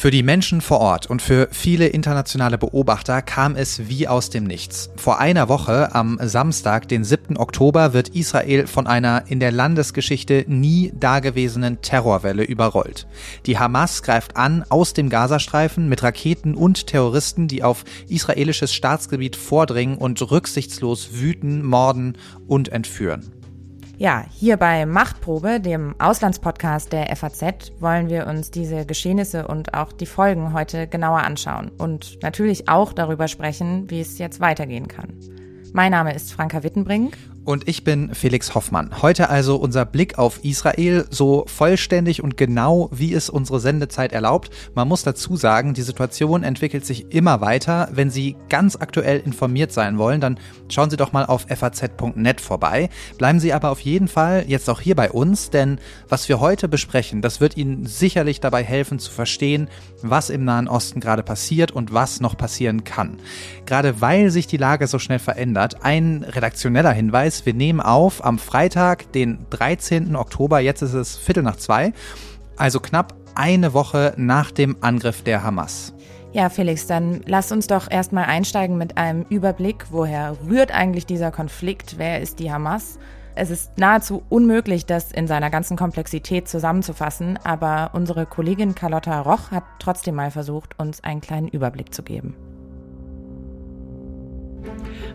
[0.00, 4.44] Für die Menschen vor Ort und für viele internationale Beobachter kam es wie aus dem
[4.44, 4.88] Nichts.
[4.96, 7.36] Vor einer Woche, am Samstag, den 7.
[7.36, 13.06] Oktober, wird Israel von einer in der Landesgeschichte nie dagewesenen Terrorwelle überrollt.
[13.44, 19.36] Die Hamas greift an aus dem Gazastreifen mit Raketen und Terroristen, die auf israelisches Staatsgebiet
[19.36, 22.16] vordringen und rücksichtslos wüten, morden
[22.48, 23.39] und entführen.
[24.00, 29.92] Ja, hier bei Machtprobe, dem Auslandspodcast der FAZ, wollen wir uns diese Geschehnisse und auch
[29.92, 35.12] die Folgen heute genauer anschauen und natürlich auch darüber sprechen, wie es jetzt weitergehen kann.
[35.74, 39.02] Mein Name ist Franka Wittenbrink und ich bin Felix Hoffmann.
[39.02, 44.50] Heute also unser Blick auf Israel, so vollständig und genau, wie es unsere Sendezeit erlaubt.
[44.74, 47.88] Man muss dazu sagen, die Situation entwickelt sich immer weiter.
[47.92, 52.90] Wenn Sie ganz aktuell informiert sein wollen, dann schauen Sie doch mal auf faz.net vorbei.
[53.18, 56.68] Bleiben Sie aber auf jeden Fall jetzt auch hier bei uns, denn was wir heute
[56.68, 59.68] besprechen, das wird Ihnen sicherlich dabei helfen zu verstehen,
[60.02, 63.18] was im Nahen Osten gerade passiert und was noch passieren kann.
[63.66, 68.24] Gerade weil sich die Lage so schnell verändert, ein redaktioneller Hinweis, Hinweis, wir nehmen auf
[68.24, 70.16] am Freitag, den 13.
[70.16, 71.92] Oktober, jetzt ist es Viertel nach zwei,
[72.56, 75.94] also knapp eine Woche nach dem Angriff der Hamas.
[76.32, 79.86] Ja, Felix, dann lass uns doch erstmal einsteigen mit einem Überblick.
[79.90, 81.98] Woher rührt eigentlich dieser Konflikt?
[81.98, 82.98] Wer ist die Hamas?
[83.36, 89.52] Es ist nahezu unmöglich, das in seiner ganzen Komplexität zusammenzufassen, aber unsere Kollegin Carlotta Roch
[89.52, 92.34] hat trotzdem mal versucht, uns einen kleinen Überblick zu geben.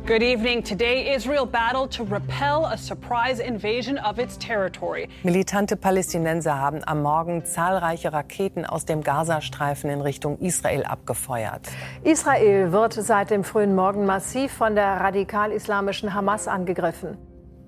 [0.06, 0.64] Good evening.
[0.64, 5.08] Today, Israel battled to repel a surprise invasion of its territory.
[5.24, 11.70] Militante Palästinenser haben am Morgen zahlreiche Raketen aus dem Gazastreifen in Richtung Israel abgefeuert.
[12.04, 17.18] Israel wird seit dem frühen Morgen massiv von der radikal-islamischen Hamas angegriffen.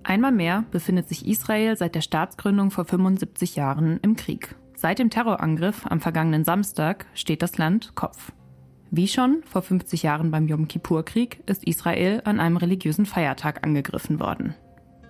[0.03, 4.55] Einmal mehr befindet sich Israel seit der Staatsgründung vor 75 Jahren im Krieg.
[4.75, 8.31] Seit dem Terrorangriff am vergangenen Samstag steht das Land Kopf.
[8.89, 14.21] Wie schon vor 50 Jahren beim Yom Kippur-Krieg ist Israel an einem religiösen Feiertag angegriffen
[14.21, 14.55] worden.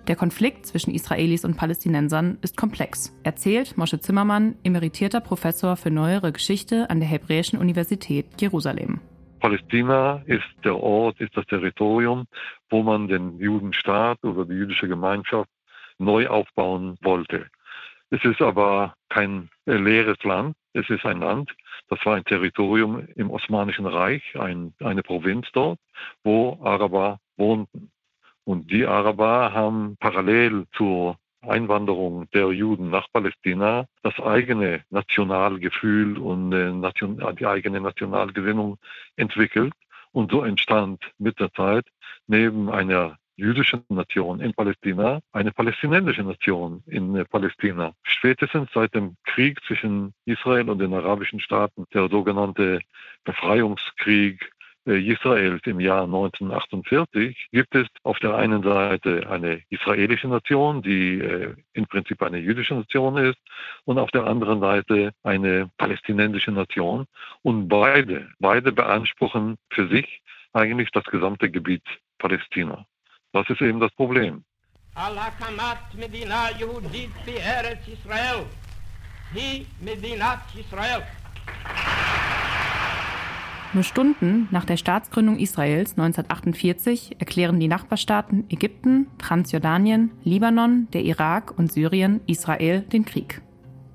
[0.08, 6.32] Der Konflikt zwischen Israelis und Palästinensern ist komplex, erzählt Moshe Zimmermann, emeritierter Professor für neuere
[6.32, 9.00] Geschichte an der Hebräischen Universität Jerusalem.
[9.38, 12.24] Palästina ist der Ort, ist das Territorium,
[12.70, 15.50] wo man den Judenstaat oder die jüdische Gemeinschaft
[15.98, 17.46] neu aufbauen wollte.
[18.10, 21.52] Es ist aber kein leeres Land, es ist ein Land,
[21.88, 25.78] das war ein Territorium im Osmanischen Reich, ein, eine Provinz dort,
[26.22, 27.90] wo Araber wohnten.
[28.44, 36.52] Und die Araber haben parallel zur Einwanderung der Juden nach Palästina das eigene Nationalgefühl und
[36.52, 38.78] äh, die eigene Nationalgesinnung
[39.16, 39.72] entwickelt.
[40.12, 41.86] Und so entstand mit der Zeit
[42.26, 47.94] neben einer jüdische Nation in Palästina, eine palästinensische Nation in äh, Palästina.
[48.02, 52.80] Spätestens seit dem Krieg zwischen Israel und den arabischen Staaten, der sogenannte
[53.24, 54.50] Befreiungskrieg
[54.86, 61.20] äh, Israels im Jahr 1948 gibt es auf der einen Seite eine israelische Nation, die
[61.20, 63.38] äh, im Prinzip eine jüdische Nation ist,
[63.84, 67.06] und auf der anderen Seite eine palästinensische Nation.
[67.42, 70.22] Und beide, beide beanspruchen für sich
[70.52, 71.84] eigentlich das gesamte Gebiet
[72.18, 72.84] Palästina.
[73.32, 74.44] Das ist eben das Problem.
[83.74, 91.58] Nur Stunden nach der Staatsgründung Israels 1948 erklären die Nachbarstaaten Ägypten, Transjordanien, Libanon, der Irak
[91.58, 93.42] und Syrien Israel den Krieg.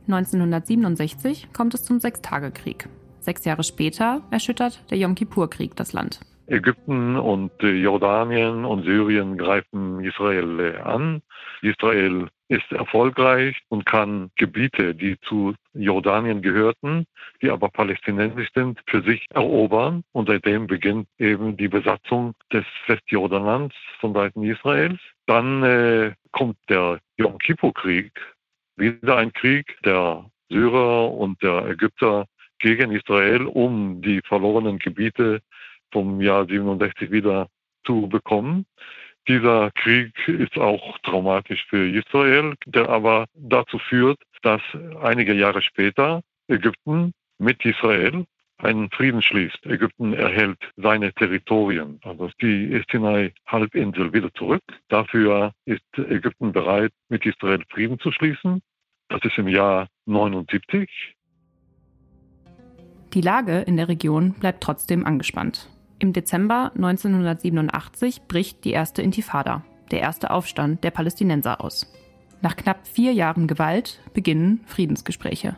[0.07, 2.87] 1967 kommt es zum Sechstagekrieg.
[3.19, 6.19] Sechs Jahre später erschüttert der Yom Kippur-Krieg das Land.
[6.47, 11.21] Ägypten und äh, Jordanien und Syrien greifen Israel äh, an.
[11.61, 17.05] Israel ist erfolgreich und kann Gebiete, die zu Jordanien gehörten,
[17.41, 20.03] die aber palästinensisch sind, für sich erobern.
[20.11, 24.99] Und seitdem beginnt eben die Besatzung des Westjordanlands von Seiten Israels.
[25.25, 28.11] Dann äh, kommt der Yom Kippur-Krieg,
[28.75, 32.25] wieder ein Krieg der Syrer und der Ägypter
[32.59, 35.41] gegen Israel, um die verlorenen Gebiete
[35.93, 37.47] vom Jahr 67 wieder
[37.85, 38.65] zu bekommen.
[39.29, 44.61] Dieser Krieg ist auch traumatisch für Israel, der aber dazu führt, dass
[45.01, 48.25] einige Jahre später Ägypten mit Israel
[48.57, 49.65] einen Frieden schließt.
[49.65, 54.63] Ägypten erhält seine Territorien, also die Sinai-Halbinsel wieder zurück.
[54.89, 58.61] Dafür ist Ägypten bereit, mit Israel Frieden zu schließen.
[59.09, 60.89] Das ist im Jahr 79.
[63.13, 65.69] Die Lage in der Region bleibt trotzdem angespannt.
[66.03, 69.63] Im Dezember 1987 bricht die erste Intifada.
[69.89, 71.87] der erste Aufstand der Palästinenser aus.
[72.41, 75.55] Nach knapp vier Jahren Gewalt beginnen Friedensgespräche.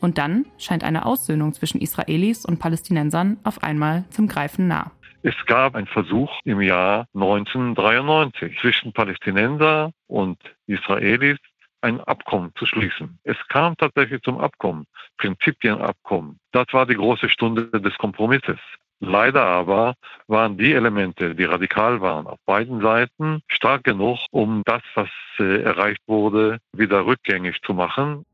[0.00, 4.92] Und dann scheint eine Aussöhnung zwischen Israelis und Palästinensern auf einmal zum Greifen nah.
[5.22, 11.36] Es gab einen Versuch im Jahr 1993 zwischen Palästinenser und Israelis
[11.82, 13.18] ein Abkommen zu schließen.
[13.24, 14.86] Es kam tatsächlich zum Abkommen,
[15.18, 16.38] Prinzipienabkommen.
[16.52, 18.58] Das war die große Stunde des Kompromisses.
[19.00, 19.94] Leider aber
[20.26, 25.08] waren die Elemente, die radikal waren, auf beiden Seiten stark genug, um das, was
[25.38, 28.24] äh, erreicht wurde, wieder rückgängig zu machen.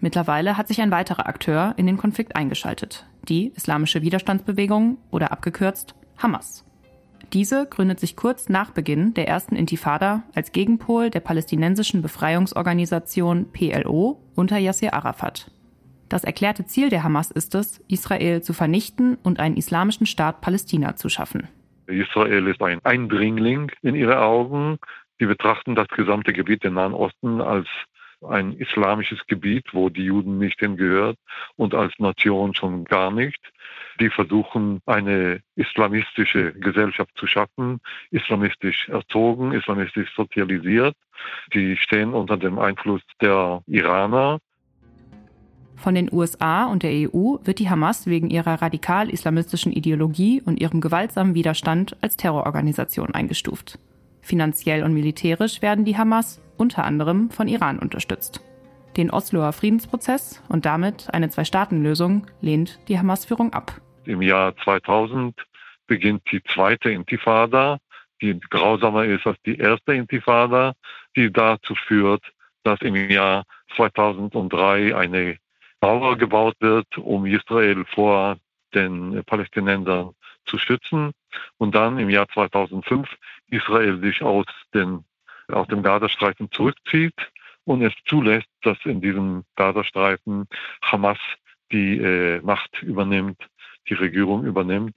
[0.00, 5.94] Mittlerweile hat sich ein weiterer Akteur in den Konflikt eingeschaltet, die Islamische Widerstandsbewegung oder abgekürzt
[6.16, 6.64] Hamas.
[7.32, 14.22] Diese gründet sich kurz nach Beginn der ersten Intifada als Gegenpol der palästinensischen Befreiungsorganisation PLO
[14.34, 15.50] unter Yasser Arafat.
[16.08, 20.96] Das erklärte Ziel der Hamas ist es, Israel zu vernichten und einen islamischen Staat Palästina
[20.96, 21.48] zu schaffen.
[21.86, 24.78] Israel ist ein Eindringling in ihre Augen.
[25.18, 27.66] Sie betrachten das gesamte Gebiet im Nahen Osten als
[28.26, 31.16] ein islamisches Gebiet, wo die Juden nicht hingehört
[31.56, 33.40] und als Nation schon gar nicht.
[34.00, 37.80] Die versuchen, eine islamistische Gesellschaft zu schaffen,
[38.10, 40.94] islamistisch erzogen, islamistisch sozialisiert.
[41.52, 44.38] Die stehen unter dem Einfluss der Iraner.
[45.78, 50.80] Von den USA und der EU wird die Hamas wegen ihrer radikal-islamistischen Ideologie und ihrem
[50.80, 53.78] gewaltsamen Widerstand als Terrororganisation eingestuft.
[54.20, 58.40] Finanziell und militärisch werden die Hamas unter anderem von Iran unterstützt.
[58.96, 63.80] Den Osloer Friedensprozess und damit eine Zwei-Staaten-Lösung lehnt die Hamas-Führung ab.
[64.04, 65.34] Im Jahr 2000
[65.86, 67.78] beginnt die zweite Intifada,
[68.20, 70.72] die grausamer ist als die erste Intifada,
[71.14, 72.24] die dazu führt,
[72.64, 73.44] dass im Jahr
[73.76, 75.36] 2003 eine
[75.80, 78.36] Mauer gebaut wird, um Israel vor
[78.74, 80.14] den Palästinensern
[80.44, 81.12] zu schützen.
[81.58, 83.08] Und dann im Jahr 2005
[83.50, 85.04] Israel sich aus, den,
[85.48, 87.14] aus dem Gazastreifen zurückzieht
[87.64, 90.48] und es zulässt, dass in diesem Gazastreifen
[90.82, 91.18] Hamas
[91.70, 93.46] die äh, Macht übernimmt,
[93.88, 94.96] die Regierung übernimmt.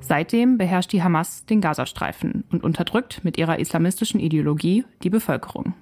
[0.00, 5.74] Seitdem beherrscht die Hamas den Gazastreifen und unterdrückt mit ihrer islamistischen Ideologie die Bevölkerung.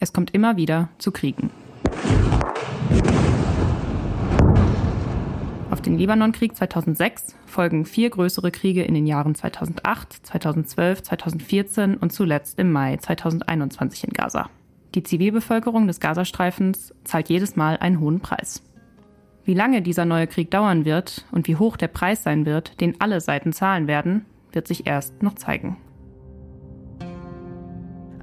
[0.00, 1.50] Es kommt immer wieder zu Kriegen.
[5.70, 12.12] Auf den Libanonkrieg 2006 folgen vier größere Kriege in den Jahren 2008, 2012, 2014 und
[12.12, 14.50] zuletzt im Mai 2021 in Gaza.
[14.94, 18.62] Die Zivilbevölkerung des Gazastreifens zahlt jedes Mal einen hohen Preis.
[19.44, 23.00] Wie lange dieser neue Krieg dauern wird und wie hoch der Preis sein wird, den
[23.00, 25.76] alle Seiten zahlen werden, wird sich erst noch zeigen.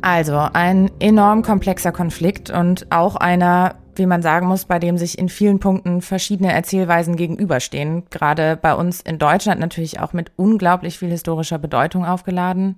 [0.06, 5.18] Also ein enorm komplexer Konflikt und auch einer, wie man sagen muss, bei dem sich
[5.18, 8.04] in vielen Punkten verschiedene Erzählweisen gegenüberstehen.
[8.12, 12.76] Gerade bei uns in Deutschland natürlich auch mit unglaublich viel historischer Bedeutung aufgeladen.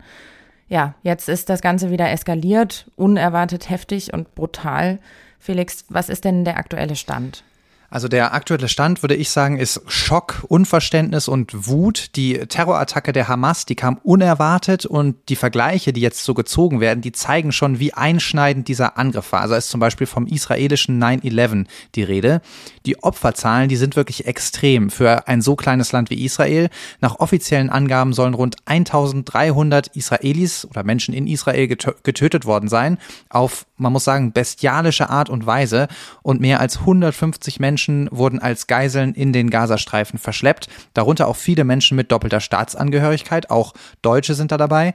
[0.69, 4.99] Ja, jetzt ist das Ganze wieder eskaliert, unerwartet heftig und brutal.
[5.37, 7.43] Felix, was ist denn der aktuelle Stand?
[7.89, 12.15] Also der aktuelle Stand, würde ich sagen, ist Schock, Unverständnis und Wut.
[12.17, 16.99] Die Terrorattacke der Hamas, die kam unerwartet und die Vergleiche, die jetzt so gezogen werden,
[16.99, 19.39] die zeigen schon, wie einschneidend dieser Angriff war.
[19.39, 22.41] Also ist zum Beispiel vom israelischen 9-11 die Rede.
[22.85, 26.69] Die Opferzahlen, die sind wirklich extrem für ein so kleines Land wie Israel.
[26.99, 32.97] Nach offiziellen Angaben sollen rund 1300 Israelis oder Menschen in Israel getötet worden sein.
[33.29, 35.87] Auf, man muss sagen, bestialische Art und Weise.
[36.21, 41.63] Und mehr als 150 Menschen wurden als Geiseln in den Gazastreifen verschleppt, darunter auch viele
[41.63, 44.93] Menschen mit doppelter Staatsangehörigkeit, auch Deutsche sind da dabei.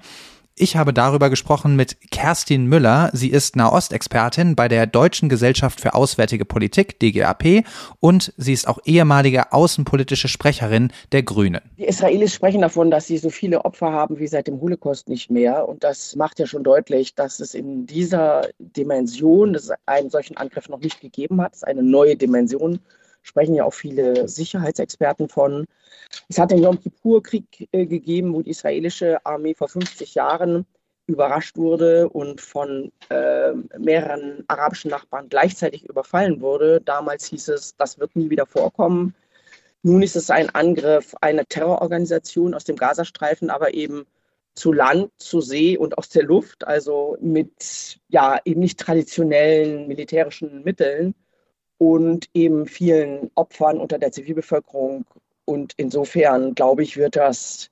[0.55, 3.09] Ich habe darüber gesprochen mit Kerstin Müller.
[3.15, 7.65] Sie ist Nahostexpertin bei der Deutschen Gesellschaft für Auswärtige Politik, DGAP,
[8.01, 11.63] und sie ist auch ehemalige außenpolitische Sprecherin der Grünen.
[11.79, 15.31] Die Israelis sprechen davon, dass sie so viele Opfer haben wie seit dem Holocaust nicht
[15.31, 15.67] mehr.
[15.67, 19.57] Und das macht ja schon deutlich, dass es in dieser Dimension
[19.87, 21.53] einen solchen Angriff noch nicht gegeben hat.
[21.55, 22.79] Es ist eine neue Dimension
[23.23, 25.67] sprechen ja auch viele Sicherheitsexperten von.
[26.29, 30.67] Es hat den Yom Kippur-Krieg äh, gegeben, wo die israelische Armee vor 50 Jahren
[31.07, 36.81] überrascht wurde und von äh, mehreren arabischen Nachbarn gleichzeitig überfallen wurde.
[36.81, 39.15] Damals hieß es, das wird nie wieder vorkommen.
[39.83, 44.05] Nun ist es ein Angriff einer Terrororganisation aus dem Gazastreifen, aber eben
[44.55, 50.63] zu Land, zu See und aus der Luft, also mit ja eben nicht traditionellen militärischen
[50.63, 51.15] Mitteln
[51.83, 55.05] und eben vielen Opfern unter der Zivilbevölkerung.
[55.45, 57.71] Und insofern, glaube ich, wird das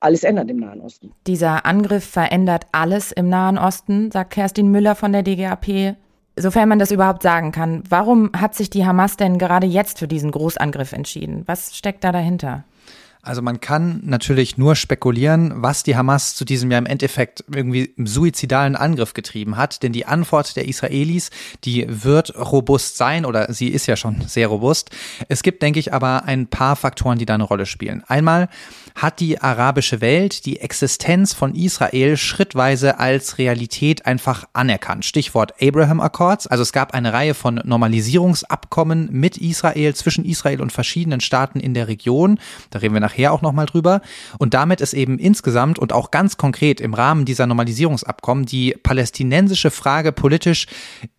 [0.00, 1.12] alles ändern im Nahen Osten.
[1.26, 5.96] Dieser Angriff verändert alles im Nahen Osten, sagt Kerstin Müller von der DGAP.
[6.36, 10.08] Sofern man das überhaupt sagen kann, warum hat sich die Hamas denn gerade jetzt für
[10.08, 11.44] diesen Großangriff entschieden?
[11.46, 12.64] Was steckt da dahinter?
[13.28, 17.92] Also man kann natürlich nur spekulieren, was die Hamas zu diesem ja im Endeffekt irgendwie
[17.94, 21.28] im suizidalen Angriff getrieben hat, denn die Antwort der Israelis,
[21.62, 24.88] die wird robust sein oder sie ist ja schon sehr robust.
[25.28, 28.02] Es gibt, denke ich, aber ein paar Faktoren, die da eine Rolle spielen.
[28.06, 28.48] Einmal
[28.94, 35.04] hat die arabische Welt die Existenz von Israel schrittweise als Realität einfach anerkannt.
[35.04, 36.46] Stichwort Abraham Accords.
[36.46, 41.74] Also es gab eine Reihe von Normalisierungsabkommen mit Israel, zwischen Israel und verschiedenen Staaten in
[41.74, 42.40] der Region.
[42.70, 44.00] Da reden wir nachher nachher auch nochmal drüber.
[44.38, 49.70] Und damit ist eben insgesamt und auch ganz konkret im Rahmen dieser Normalisierungsabkommen die palästinensische
[49.70, 50.66] Frage politisch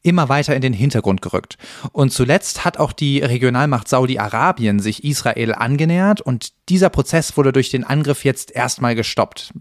[0.02, 1.58] immer weiter in den Hintergrund gerückt.
[1.92, 7.70] Und zuletzt hat auch die Regionalmacht Saudi-Arabien sich Israel angenähert und dieser Prozess wurde durch
[7.70, 9.54] den Angriff jetzt erstmal gestoppt.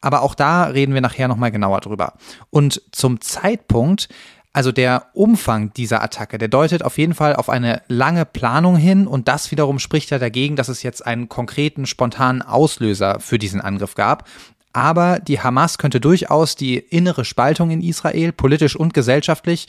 [0.00, 2.14] Aber auch da reden wir nachher nochmal genauer drüber.
[2.50, 4.08] Und zum Zeitpunkt
[4.52, 9.06] also der Umfang dieser Attacke, der deutet auf jeden Fall auf eine lange Planung hin
[9.06, 13.62] und das wiederum spricht ja dagegen, dass es jetzt einen konkreten, spontanen Auslöser für diesen
[13.62, 14.28] Angriff gab.
[14.74, 19.66] Aber die Hamas könnte durchaus die innere Spaltung in Israel, politisch und gesellschaftlich,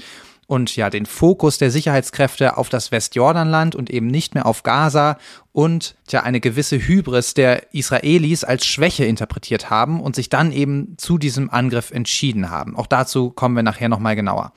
[0.47, 5.17] und ja den Fokus der Sicherheitskräfte auf das Westjordanland und eben nicht mehr auf Gaza
[5.51, 10.95] und ja eine gewisse Hybris der Israelis als Schwäche interpretiert haben und sich dann eben
[10.97, 12.75] zu diesem Angriff entschieden haben.
[12.75, 14.53] Auch dazu kommen wir nachher nochmal genauer.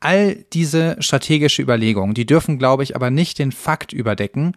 [0.00, 4.52] All diese strategische Überlegungen, die dürfen, glaube ich, aber nicht den Fakt überdecken,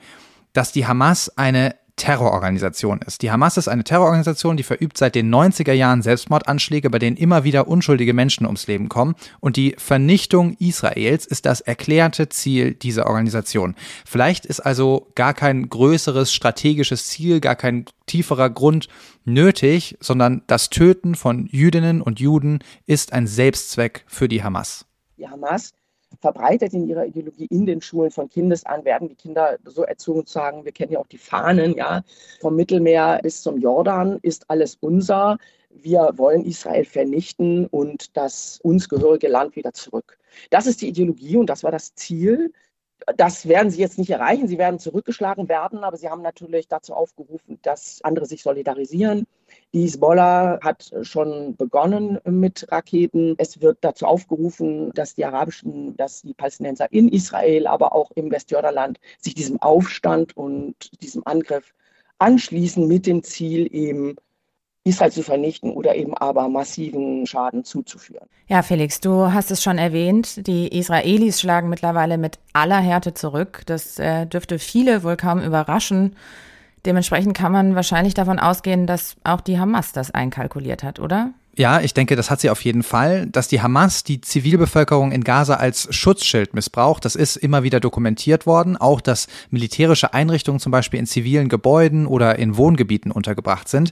[0.54, 3.24] dass die Hamas eine Terrororganisation ist.
[3.24, 7.44] Die Hamas ist eine Terrororganisation, die verübt seit den 90er Jahren Selbstmordanschläge, bei denen immer
[7.44, 9.16] wieder unschuldige Menschen ums Leben kommen.
[9.39, 13.75] Und die Vernichtung Israels ist das erklärte Ziel dieser Organisation.
[14.06, 18.88] Vielleicht ist also gar kein größeres strategisches Ziel, gar kein tieferer Grund
[19.25, 24.86] nötig, sondern das Töten von Jüdinnen und Juden ist ein Selbstzweck für die Hamas.
[25.18, 25.74] Die Hamas
[26.20, 30.26] verbreitet in ihrer Ideologie in den Schulen von Kindes an, werden die Kinder so erzogen
[30.26, 32.04] zu sagen, wir kennen ja auch die Fahnen, ja,
[32.40, 35.38] vom Mittelmeer bis zum Jordan ist alles unser.
[35.70, 40.18] Wir wollen Israel vernichten und das uns gehörige Land wieder zurück.
[40.50, 42.52] Das ist die Ideologie und das war das Ziel
[43.16, 44.48] das werden sie jetzt nicht erreichen.
[44.48, 49.27] Sie werden zurückgeschlagen werden, aber sie haben natürlich dazu aufgerufen, dass andere sich solidarisieren.
[49.74, 53.36] Die Hezbollah hat schon begonnen mit Raketen.
[53.38, 58.32] Es wird dazu aufgerufen, dass die arabischen, dass die Palästinenser in Israel, aber auch im
[58.32, 61.74] Westjordanland sich diesem Aufstand und diesem Angriff
[62.20, 64.16] anschließen mit dem Ziel eben
[64.88, 68.27] Israel zu vernichten oder eben aber massiven Schaden zuzuführen.
[68.48, 73.63] Ja, Felix, du hast es schon erwähnt, die Israelis schlagen mittlerweile mit aller Härte zurück.
[73.65, 76.15] Das äh, dürfte viele wohl kaum überraschen.
[76.86, 81.34] Dementsprechend kann man wahrscheinlich davon ausgehen, dass auch die Hamas das einkalkuliert hat, oder?
[81.58, 83.25] Ja, ich denke, das hat sie auf jeden Fall.
[83.25, 88.46] Dass die Hamas die Zivilbevölkerung in Gaza als Schutzschild missbraucht, das ist immer wieder dokumentiert
[88.46, 88.77] worden.
[88.77, 93.91] Auch, dass militärische Einrichtungen zum Beispiel in zivilen Gebäuden oder in Wohngebieten untergebracht sind.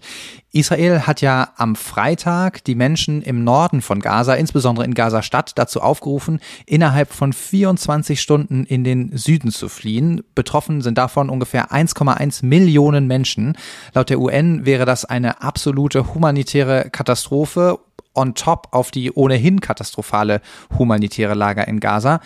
[0.56, 5.82] Israel hat ja am Freitag die Menschen im Norden von Gaza, insbesondere in Gaza-Stadt, dazu
[5.82, 10.24] aufgerufen, innerhalb von 24 Stunden in den Süden zu fliehen.
[10.34, 13.58] Betroffen sind davon ungefähr 1,1 Millionen Menschen.
[13.94, 17.78] Laut der UN wäre das eine absolute humanitäre Katastrophe
[18.14, 20.40] on top auf die ohnehin katastrophale
[20.80, 22.22] humanitäre Lager in Gaza.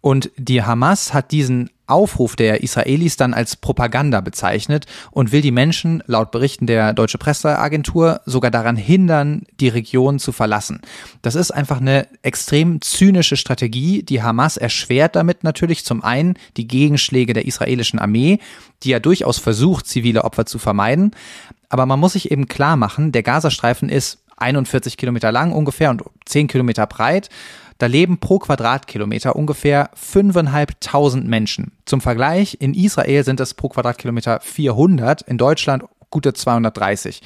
[0.00, 5.50] Und die Hamas hat diesen Aufruf der Israelis dann als Propaganda bezeichnet und will die
[5.50, 10.80] Menschen, laut Berichten der Deutsche Presseagentur, sogar daran hindern, die Region zu verlassen.
[11.22, 14.02] Das ist einfach eine extrem zynische Strategie.
[14.02, 18.38] Die Hamas erschwert damit natürlich zum einen die Gegenschläge der israelischen Armee,
[18.82, 21.12] die ja durchaus versucht, zivile Opfer zu vermeiden.
[21.68, 26.02] Aber man muss sich eben klar machen, der Gazastreifen ist 41 Kilometer lang ungefähr und
[26.26, 27.30] 10 Kilometer breit.
[27.78, 31.72] Da leben pro Quadratkilometer ungefähr 5.500 Menschen.
[31.84, 37.22] Zum Vergleich, in Israel sind es pro Quadratkilometer 400, in Deutschland gute 230.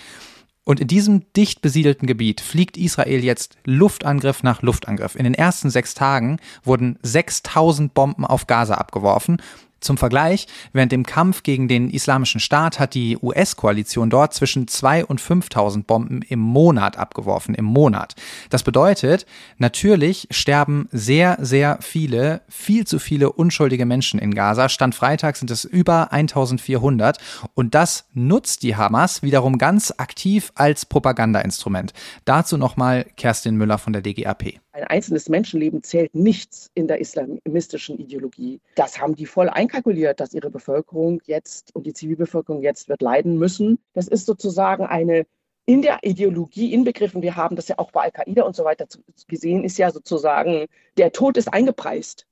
[0.64, 5.14] Und in diesem dicht besiedelten Gebiet fliegt Israel jetzt Luftangriff nach Luftangriff.
[5.14, 9.40] In den ersten sechs Tagen wurden 6000 Bomben auf Gaza abgeworfen
[9.80, 15.04] zum Vergleich, während dem Kampf gegen den Islamischen Staat hat die US-Koalition dort zwischen 2
[15.04, 18.14] und 5000 Bomben im Monat abgeworfen, im Monat.
[18.50, 19.26] Das bedeutet,
[19.58, 24.68] natürlich sterben sehr, sehr viele, viel zu viele unschuldige Menschen in Gaza.
[24.68, 27.18] Stand Freitag sind es über 1400
[27.54, 31.92] und das nutzt die Hamas wiederum ganz aktiv als Propagandainstrument.
[32.24, 34.60] Dazu nochmal Kerstin Müller von der DGAP.
[34.72, 38.60] Ein einzelnes Menschenleben zählt nichts in der islamistischen Ideologie.
[38.76, 43.36] Das haben die voll einkalkuliert, dass ihre Bevölkerung jetzt und die Zivilbevölkerung jetzt wird leiden
[43.36, 43.80] müssen.
[43.94, 45.26] Das ist sozusagen eine
[45.66, 47.22] in der Ideologie inbegriffen.
[47.22, 48.86] Wir haben das ja auch bei Al-Qaida und so weiter
[49.28, 52.26] gesehen, ist ja sozusagen, der Tod ist eingepreist.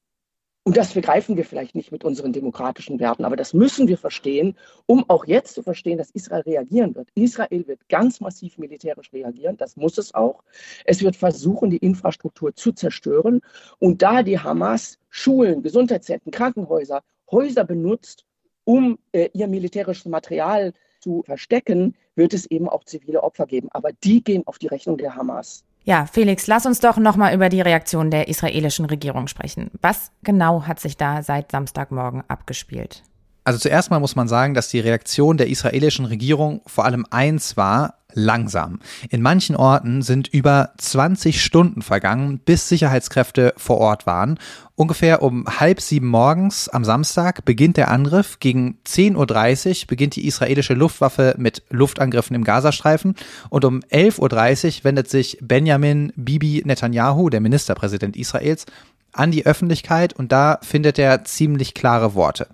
[0.69, 4.55] Und das begreifen wir vielleicht nicht mit unseren demokratischen Werten, aber das müssen wir verstehen,
[4.85, 7.09] um auch jetzt zu verstehen, dass Israel reagieren wird.
[7.15, 10.45] Israel wird ganz massiv militärisch reagieren, das muss es auch.
[10.85, 13.41] Es wird versuchen, die Infrastruktur zu zerstören.
[13.79, 18.27] Und da die Hamas Schulen, Gesundheitszentren, Krankenhäuser, Häuser benutzt,
[18.65, 23.71] um äh, ihr militärisches Material zu verstecken, wird es eben auch zivile Opfer geben.
[23.71, 25.65] Aber die gehen auf die Rechnung der Hamas.
[25.89, 29.71] Ja, Felix, lass uns doch nochmal über die Reaktion der israelischen Regierung sprechen.
[29.81, 33.05] Was genau hat sich da seit Samstagmorgen abgespielt?
[33.45, 37.57] Also zuerst mal muss man sagen, dass die Reaktion der israelischen Regierung vor allem eins
[37.57, 38.81] war, langsam.
[39.11, 44.39] In manchen Orten sind über 20 Stunden vergangen, bis Sicherheitskräfte vor Ort waren.
[44.75, 48.39] Ungefähr um halb sieben morgens am Samstag beginnt der Angriff.
[48.39, 53.15] Gegen 10.30 Uhr beginnt die israelische Luftwaffe mit Luftangriffen im Gazastreifen.
[53.51, 58.67] Und um 11.30 Uhr wendet sich Benjamin Bibi Netanyahu, der Ministerpräsident Israels,
[59.13, 62.47] an die Öffentlichkeit und da findet er ziemlich klare Worte.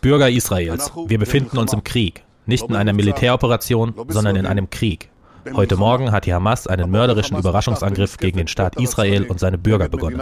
[0.00, 2.22] Bürger Israels, wir befinden uns im Krieg.
[2.50, 5.08] Nicht in einer Militäroperation, sondern in einem Krieg.
[5.54, 9.88] Heute Morgen hat die Hamas einen mörderischen Überraschungsangriff gegen den Staat Israel und seine Bürger
[9.88, 10.20] begonnen.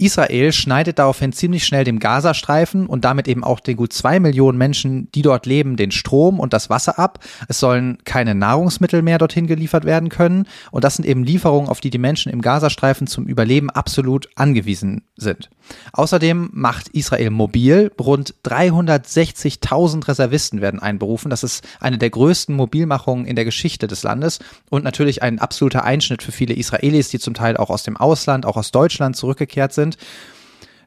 [0.00, 4.58] Israel schneidet daraufhin ziemlich schnell dem Gazastreifen und damit eben auch den gut zwei Millionen
[4.58, 7.18] Menschen, die dort leben, den Strom und das Wasser ab.
[7.48, 10.46] Es sollen keine Nahrungsmittel mehr dorthin geliefert werden können.
[10.70, 15.02] Und das sind eben Lieferungen, auf die die Menschen im Gazastreifen zum Überleben absolut angewiesen
[15.16, 15.50] sind.
[15.92, 17.92] Außerdem macht Israel mobil.
[18.00, 21.30] Rund 360.000 Reservisten werden einberufen.
[21.30, 24.38] Das ist eine der größten Mobilmachungen in der Geschichte des Landes
[24.68, 28.46] und natürlich ein absoluter Einschnitt für viele Israelis, die zum Teil auch aus dem Ausland,
[28.46, 29.89] auch aus Deutschland zurückgekehrt sind.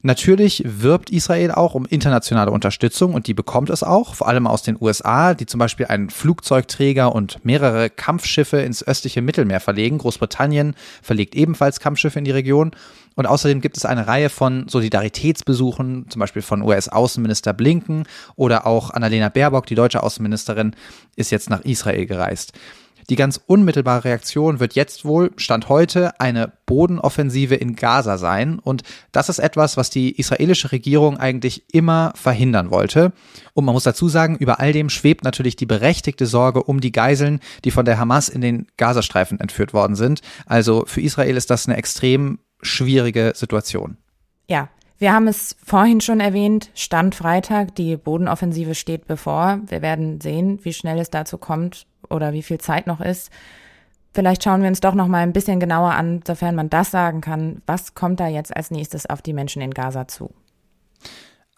[0.05, 4.62] Natürlich wirbt Israel auch um internationale Unterstützung und die bekommt es auch, vor allem aus
[4.62, 10.00] den USA, die zum Beispiel einen Flugzeugträger und mehrere Kampfschiffe ins östliche Mittelmeer verlegen.
[10.00, 12.72] Großbritannien verlegt ebenfalls Kampfschiffe in die Region.
[13.15, 18.03] Und außerdem gibt es eine Reihe von Solidaritätsbesuchen, zum Beispiel von US-Außenminister Blinken
[18.36, 20.75] oder auch Annalena Baerbock, die deutsche Außenministerin,
[21.15, 22.51] ist jetzt nach Israel gereist.
[23.10, 28.60] Die ganz unmittelbare Reaktion wird jetzt wohl, Stand heute, eine Bodenoffensive in Gaza sein.
[28.60, 33.13] Und das ist etwas, was die israelische Regierung eigentlich immer verhindern wollte.
[33.53, 36.92] Und man muss dazu sagen, über all dem schwebt natürlich die berechtigte Sorge um die
[36.92, 40.22] Geiseln, die von der Hamas in den Gazastreifen entführt worden sind.
[40.46, 43.98] Also für Israel ist das eine extrem schwierige Situation.
[44.48, 44.70] Ja,
[45.03, 49.59] wir haben es vorhin schon erwähnt, Stand Freitag, die Bodenoffensive steht bevor.
[49.68, 53.29] Wir werden sehen, wie schnell es dazu kommt oder wie viel Zeit noch ist.
[54.13, 57.20] Vielleicht schauen wir uns doch noch mal ein bisschen genauer an, sofern man das sagen
[57.20, 57.61] kann.
[57.66, 60.33] Was kommt da jetzt als nächstes auf die Menschen in Gaza zu?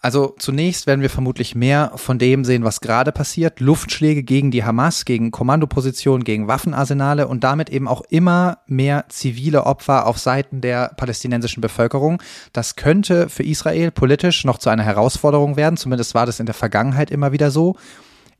[0.00, 3.60] Also zunächst werden wir vermutlich mehr von dem sehen, was gerade passiert.
[3.60, 9.64] Luftschläge gegen die Hamas, gegen Kommandopositionen, gegen Waffenarsenale und damit eben auch immer mehr zivile
[9.64, 12.22] Opfer auf Seiten der palästinensischen Bevölkerung.
[12.52, 15.76] Das könnte für Israel politisch noch zu einer Herausforderung werden.
[15.76, 17.76] Zumindest war das in der Vergangenheit immer wieder so.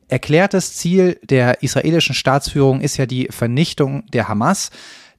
[0.09, 4.69] Erklärtes Ziel der israelischen Staatsführung ist ja die Vernichtung der Hamas.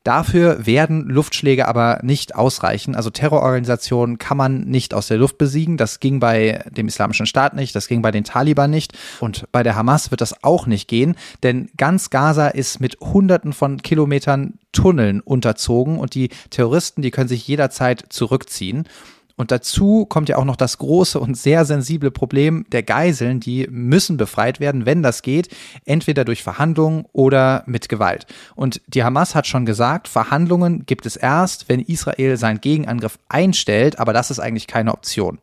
[0.08, 2.94] Dafür werden Luftschläge aber nicht ausreichen.
[2.94, 5.76] Also Terrororganisationen kann man nicht aus der Luft besiegen.
[5.76, 9.62] Das ging bei dem Islamischen Staat nicht, das ging bei den Taliban nicht und bei
[9.62, 14.54] der Hamas wird das auch nicht gehen, denn ganz Gaza ist mit Hunderten von Kilometern
[14.72, 18.88] Tunneln unterzogen und die Terroristen, die können sich jederzeit zurückziehen.
[19.38, 23.68] Und dazu kommt ja auch noch das große und sehr sensible Problem der Geiseln, die
[23.70, 25.48] müssen befreit werden, wenn das geht,
[25.84, 28.26] entweder durch Verhandlungen oder mit Gewalt.
[28.56, 34.00] Und die Hamas hat schon gesagt, Verhandlungen gibt es erst, wenn Israel seinen Gegenangriff einstellt,
[34.00, 35.38] aber das ist eigentlich keine Option.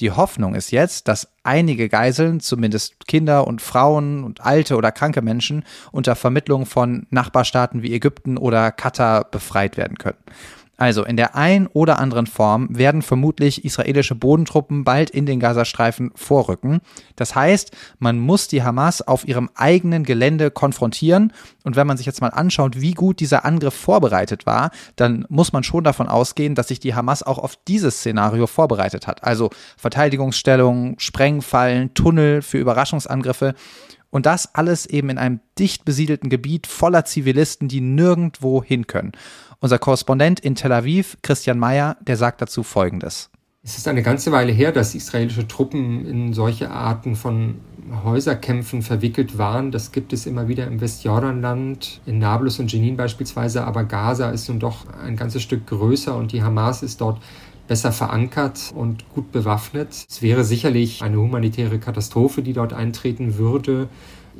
[0.00, 5.22] Die Hoffnung ist jetzt, dass einige Geiseln, zumindest Kinder und Frauen und alte oder kranke
[5.22, 5.62] Menschen,
[5.92, 10.18] unter Vermittlung von Nachbarstaaten wie Ägypten oder Katar befreit werden können.
[10.80, 16.10] Also in der ein oder anderen Form werden vermutlich israelische Bodentruppen bald in den Gazastreifen
[16.14, 16.80] vorrücken.
[17.16, 21.34] Das heißt, man muss die Hamas auf ihrem eigenen Gelände konfrontieren.
[21.64, 25.52] Und wenn man sich jetzt mal anschaut, wie gut dieser Angriff vorbereitet war, dann muss
[25.52, 29.22] man schon davon ausgehen, dass sich die Hamas auch auf dieses Szenario vorbereitet hat.
[29.22, 33.54] Also Verteidigungsstellungen, Sprengfallen, Tunnel für Überraschungsangriffe.
[34.08, 39.12] Und das alles eben in einem dicht besiedelten Gebiet voller Zivilisten, die nirgendwo hin können.
[39.62, 43.28] Unser Korrespondent in Tel Aviv, Christian Mayer, der sagt dazu Folgendes.
[43.62, 47.56] Es ist eine ganze Weile her, dass israelische Truppen in solche Arten von
[48.02, 49.70] Häuserkämpfen verwickelt waren.
[49.70, 54.48] Das gibt es immer wieder im Westjordanland, in Nablus und Jenin beispielsweise, aber Gaza ist
[54.48, 57.20] nun doch ein ganzes Stück größer und die Hamas ist dort
[57.68, 60.06] besser verankert und gut bewaffnet.
[60.08, 63.88] Es wäre sicherlich eine humanitäre Katastrophe, die dort eintreten würde.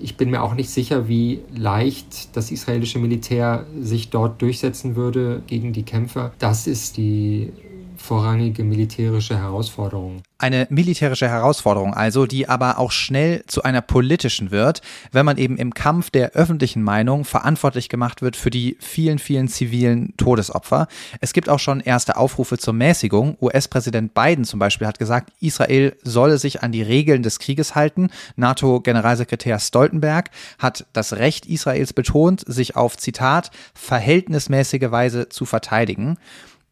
[0.01, 5.43] Ich bin mir auch nicht sicher, wie leicht das israelische Militär sich dort durchsetzen würde
[5.47, 6.33] gegen die Kämpfer.
[6.39, 7.53] Das ist die
[8.01, 10.23] vorrangige militärische Herausforderung.
[10.39, 14.81] Eine militärische Herausforderung also, die aber auch schnell zu einer politischen wird,
[15.13, 19.49] wenn man eben im Kampf der öffentlichen Meinung verantwortlich gemacht wird für die vielen, vielen
[19.49, 20.89] zivilen Todesopfer.
[21.21, 23.37] Es gibt auch schon erste Aufrufe zur Mäßigung.
[23.41, 28.09] US-Präsident Biden zum Beispiel hat gesagt, Israel solle sich an die Regeln des Krieges halten.
[28.37, 36.17] NATO-Generalsekretär Stoltenberg hat das Recht Israels betont, sich auf Zitat verhältnismäßige Weise zu verteidigen.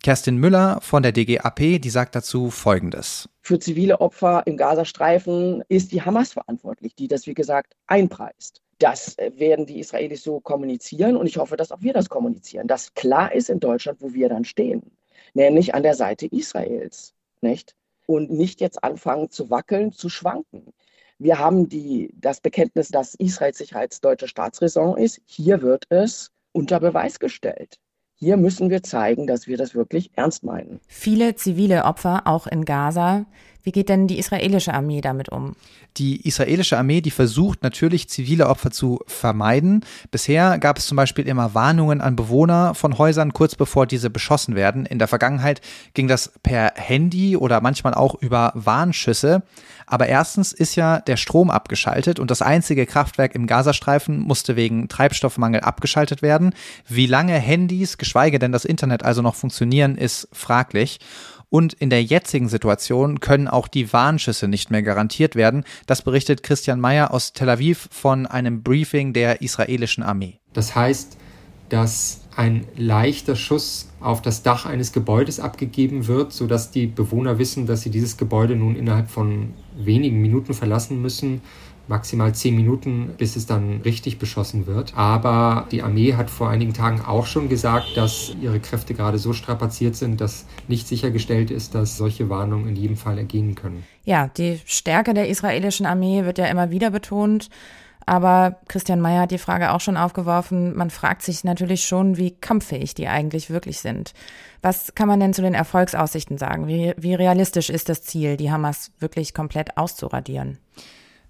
[0.03, 3.29] Kerstin Müller von der DGAP, die sagt dazu Folgendes.
[3.43, 8.63] Für zivile Opfer im Gazastreifen ist die Hamas verantwortlich, die das, wie gesagt, einpreist.
[8.79, 12.95] Das werden die Israelis so kommunizieren und ich hoffe, dass auch wir das kommunizieren, dass
[12.95, 14.83] klar ist in Deutschland, wo wir dann stehen,
[15.35, 17.75] nämlich an der Seite Israels, nicht?
[18.07, 20.73] Und nicht jetzt anfangen zu wackeln, zu schwanken.
[21.19, 25.21] Wir haben die, das Bekenntnis, dass Israel sicherheitsdeutsche Staatsräson ist.
[25.27, 27.79] Hier wird es unter Beweis gestellt.
[28.21, 30.81] Hier müssen wir zeigen, dass wir das wirklich ernst meinen.
[30.89, 33.27] Viele zivile Opfer, auch in Gaza.
[33.63, 35.55] Wie geht denn die israelische Armee damit um?
[35.97, 39.85] Die israelische Armee, die versucht natürlich zivile Opfer zu vermeiden.
[40.11, 44.55] Bisher gab es zum Beispiel immer Warnungen an Bewohner von Häusern kurz bevor diese beschossen
[44.55, 44.87] werden.
[44.87, 45.61] In der Vergangenheit
[45.95, 49.43] ging das per Handy oder manchmal auch über Warnschüsse.
[49.87, 54.89] Aber erstens ist ja der Strom abgeschaltet und das einzige Kraftwerk im Gazastreifen musste wegen
[54.89, 56.55] Treibstoffmangel abgeschaltet werden.
[56.87, 61.01] Wie lange Handys, geschweige denn das Internet also noch funktionieren, ist fraglich.
[61.51, 65.65] Und in der jetzigen Situation können auch die Warnschüsse nicht mehr garantiert werden.
[65.87, 70.41] Das berichtet Christian Mayer aus Tel Aviv von einem Briefing der israelischen Armee.
[70.53, 71.17] Das heißt,
[71.69, 77.67] dass ein leichter Schuss auf das Dach eines Gebäudes abgegeben wird, sodass die Bewohner wissen,
[77.67, 81.41] dass sie dieses Gebäude nun innerhalb von wenigen Minuten verlassen müssen
[81.89, 84.93] maximal zehn Minuten, bis es dann richtig beschossen wird.
[84.97, 89.33] Aber die Armee hat vor einigen Tagen auch schon gesagt, dass ihre Kräfte gerade so
[89.33, 93.85] strapaziert sind, dass nicht sichergestellt ist, dass solche Warnungen in jedem Fall ergehen können.
[94.05, 97.49] Ja, die Stärke der israelischen Armee wird ja immer wieder betont.
[98.09, 100.75] Aber Christian Mayer hat die Frage auch schon aufgeworfen.
[100.75, 104.15] Man fragt sich natürlich schon, wie kampffähig die eigentlich wirklich sind.
[104.63, 106.67] Was kann man denn zu den Erfolgsaussichten sagen?
[106.67, 110.57] Wie, wie realistisch ist das Ziel, die Hamas wirklich komplett auszuradieren?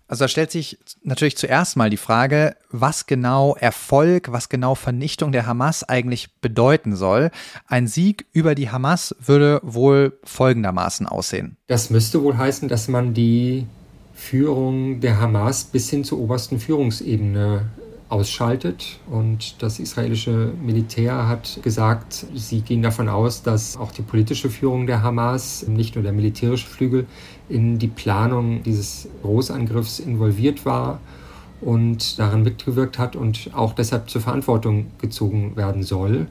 [0.08, 5.32] Also da stellt sich natürlich zuerst mal die Frage, was genau Erfolg, was genau Vernichtung
[5.32, 7.30] der Hamas eigentlich bedeuten soll.
[7.66, 11.58] Ein Sieg über die Hamas würde wohl folgendermaßen aussehen.
[11.66, 13.66] Das müsste wohl heißen, dass man die
[14.14, 17.66] Führung der Hamas bis hin zur obersten Führungsebene
[18.08, 18.98] ausschaltet.
[19.10, 24.86] Und das israelische Militär hat gesagt, sie gehen davon aus, dass auch die politische Führung
[24.86, 27.06] der Hamas, nicht nur der militärische Flügel,
[27.48, 31.00] in die Planung dieses Großangriffs involviert war
[31.60, 36.28] und daran mitgewirkt hat und auch deshalb zur Verantwortung gezogen werden soll.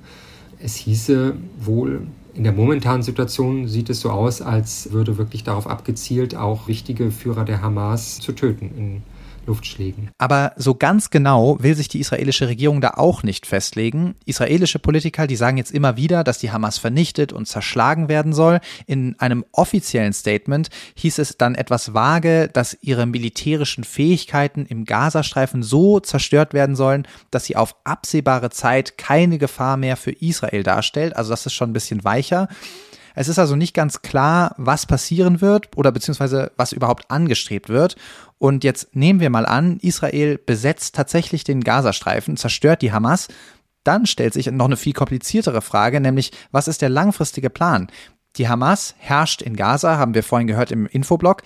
[0.60, 5.68] Es hieße wohl, in der momentanen Situation sieht es so aus, als würde wirklich darauf
[5.68, 9.04] abgezielt, auch wichtige Führer der Hamas zu töten
[9.48, 10.12] Luftschlägen.
[10.18, 14.16] Aber so ganz genau will sich die israelische Regierung da auch nicht festlegen.
[14.26, 18.60] Israelische Politiker, die sagen jetzt immer wieder, dass die Hamas vernichtet und zerschlagen werden soll.
[18.86, 25.64] In einem offiziellen Statement hieß es dann etwas vage, dass ihre militärischen Fähigkeiten im Gazastreifen
[25.64, 31.16] so zerstört werden sollen, dass sie auf absehbare Zeit keine Gefahr mehr für Israel darstellt.
[31.16, 32.48] Also das ist schon ein bisschen weicher.
[33.18, 37.96] Es ist also nicht ganz klar, was passieren wird oder beziehungsweise was überhaupt angestrebt wird.
[38.38, 43.28] Und jetzt nehmen wir mal an, Israel besetzt tatsächlich den Gazastreifen, zerstört die Hamas.
[43.84, 47.88] Dann stellt sich noch eine viel kompliziertere Frage, nämlich was ist der langfristige Plan?
[48.36, 51.42] Die Hamas herrscht in Gaza, haben wir vorhin gehört im Infoblog.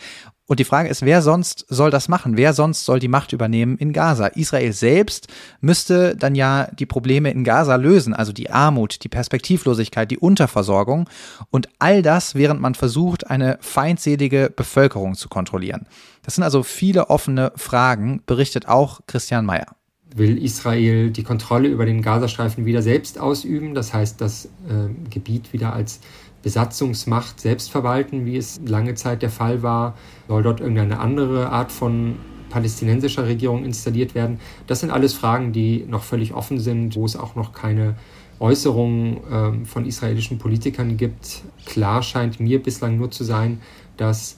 [0.52, 2.36] Und die Frage ist, wer sonst soll das machen?
[2.36, 4.28] Wer sonst soll die Macht übernehmen in Gaza?
[4.28, 5.30] Israel selbst
[5.62, 11.10] müsste dann ja die Probleme in Gaza lösen, also die Armut, die Perspektivlosigkeit, die Unterversorgung
[11.52, 15.88] und all das, während man versucht, eine feindselige Bevölkerung zu kontrollieren.
[16.22, 19.78] Das sind also viele offene Fragen, berichtet auch Christian Mayer.
[20.14, 23.74] Will Israel die Kontrolle über den Gazastreifen wieder selbst ausüben?
[23.74, 26.02] Das heißt, das äh, Gebiet wieder als
[26.44, 29.96] Besatzungsmacht selbst verwalten, wie es lange Zeit der Fall war?
[30.28, 32.16] Soll dort irgendeine andere Art von
[32.50, 34.40] palästinensischer Regierung installiert werden?
[34.68, 37.96] Das sind alles Fragen, die noch völlig offen sind, wo es auch noch keine
[38.40, 41.44] Äußerungen äh, von israelischen Politikern gibt.
[41.66, 43.62] Klar scheint mir bislang nur zu sein,
[43.98, 44.38] dass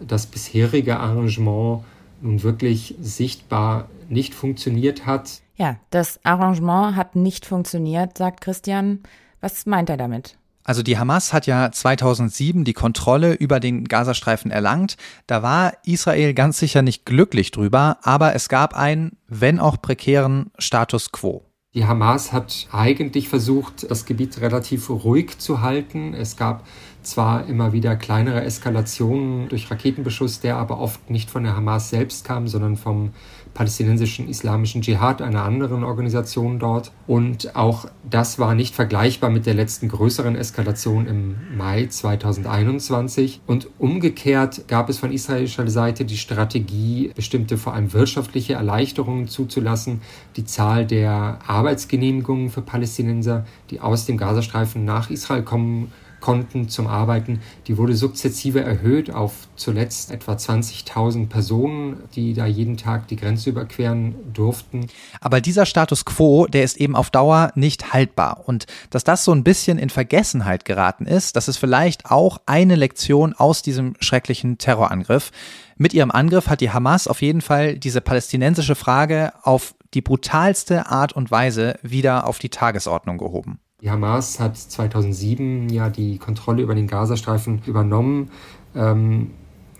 [0.00, 1.84] das bisherige Arrangement
[2.22, 5.42] nun wirklich sichtbar nicht funktioniert hat.
[5.56, 9.00] Ja, das Arrangement hat nicht funktioniert, sagt Christian.
[9.40, 10.36] Was meint er damit?
[10.64, 14.96] Also die Hamas hat ja 2007 die Kontrolle über den Gazastreifen erlangt.
[15.26, 20.50] Da war Israel ganz sicher nicht glücklich drüber, aber es gab einen, wenn auch prekären
[20.58, 21.42] Status quo.
[21.74, 26.12] Die Hamas hat eigentlich versucht, das Gebiet relativ ruhig zu halten.
[26.12, 26.66] Es gab
[27.02, 32.26] zwar immer wieder kleinere Eskalationen durch Raketenbeschuss, der aber oft nicht von der Hamas selbst
[32.26, 33.14] kam, sondern vom
[33.54, 36.92] palästinensischen islamischen Dschihad, einer anderen Organisation dort.
[37.06, 43.40] Und auch das war nicht vergleichbar mit der letzten größeren Eskalation im Mai 2021.
[43.46, 50.00] Und umgekehrt gab es von israelischer Seite die Strategie, bestimmte vor allem wirtschaftliche Erleichterungen zuzulassen.
[50.36, 56.86] Die Zahl der Arbeitsgenehmigungen für Palästinenser, die aus dem Gazastreifen nach Israel kommen, Konten zum
[56.86, 63.16] Arbeiten, die wurde sukzessive erhöht auf zuletzt etwa 20.000 Personen, die da jeden Tag die
[63.16, 64.86] Grenze überqueren durften.
[65.20, 68.44] Aber dieser Status quo, der ist eben auf Dauer nicht haltbar.
[68.46, 72.76] Und dass das so ein bisschen in Vergessenheit geraten ist, das ist vielleicht auch eine
[72.76, 75.30] Lektion aus diesem schrecklichen Terrorangriff.
[75.76, 80.86] Mit ihrem Angriff hat die Hamas auf jeden Fall diese palästinensische Frage auf die brutalste
[80.86, 83.58] Art und Weise wieder auf die Tagesordnung gehoben.
[83.82, 88.30] Die Hamas hat 2007 ja die Kontrolle über den Gazastreifen übernommen.
[88.76, 89.32] Ähm,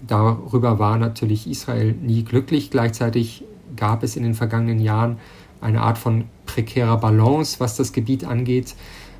[0.04, 2.72] darüber war natürlich Israel nie glücklich.
[2.72, 3.44] Gleichzeitig
[3.76, 5.18] gab es in den vergangenen Jahren
[5.60, 8.74] eine Art von prekärer Balance, was das Gebiet angeht.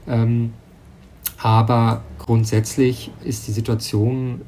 [0.08, 0.52] Ähm,
[1.38, 4.40] aber grundsätzlich ist die Situation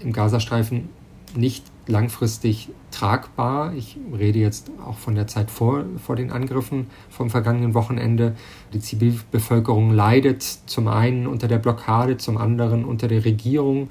[0.00, 0.88] im Gazastreifen
[1.36, 3.74] nicht langfristig tragbar.
[3.74, 8.34] Ich rede jetzt auch von der Zeit vor, vor den Angriffen vom vergangenen Wochenende.
[8.72, 13.88] Die Zivilbevölkerung leidet zum einen unter der Blockade, zum anderen unter der Regierung.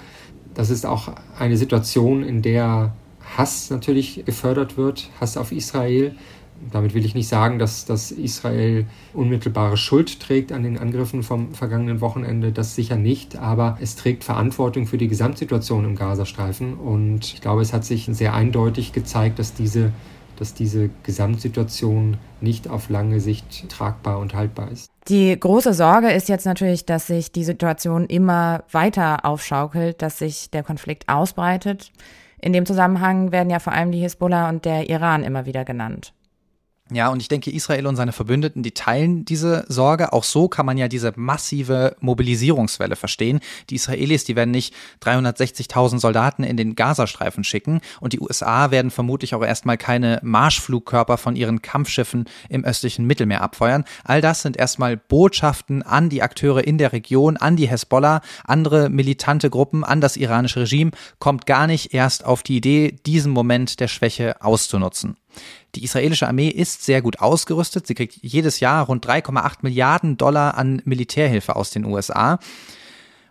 [0.56, 2.96] Das ist auch eine Situation, in der
[3.38, 6.16] Hass natürlich gefördert wird, Hass auf Israel.
[6.72, 11.54] Damit will ich nicht sagen, dass, dass Israel unmittelbare Schuld trägt an den Angriffen vom
[11.54, 12.52] vergangenen Wochenende.
[12.52, 16.76] Das sicher nicht, aber es trägt Verantwortung für die Gesamtsituation im Gazastreifen.
[16.76, 19.92] Und ich glaube, es hat sich sehr eindeutig gezeigt, dass diese,
[20.38, 24.90] dass diese Gesamtsituation nicht auf lange Sicht tragbar und haltbar ist.
[25.08, 30.50] Die große Sorge ist jetzt natürlich, dass sich die Situation immer weiter aufschaukelt, dass sich
[30.50, 31.92] der Konflikt ausbreitet.
[32.42, 36.14] In dem Zusammenhang werden ja vor allem die Hisbollah und der Iran immer wieder genannt.
[36.92, 40.14] Ja, und ich denke, Israel und seine Verbündeten, die teilen diese Sorge.
[40.14, 43.40] Auch so kann man ja diese massive Mobilisierungswelle verstehen.
[43.72, 44.72] Die Israelis, die werden nicht
[45.02, 51.18] 360.000 Soldaten in den Gazastreifen schicken und die USA werden vermutlich auch erstmal keine Marschflugkörper
[51.18, 53.84] von ihren Kampfschiffen im östlichen Mittelmeer abfeuern.
[54.04, 58.90] All das sind erstmal Botschaften an die Akteure in der Region, an die Hezbollah, andere
[58.90, 60.92] militante Gruppen, an das iranische Regime.
[61.18, 65.18] Kommt gar nicht erst auf die Idee, diesen Moment der Schwäche auszunutzen.
[65.76, 67.88] Die israelische Armee ist sehr gut ausgerüstet.
[67.88, 72.40] Sie kriegt jedes Jahr rund 3,8 Milliarden Dollar an Militärhilfe aus den USA.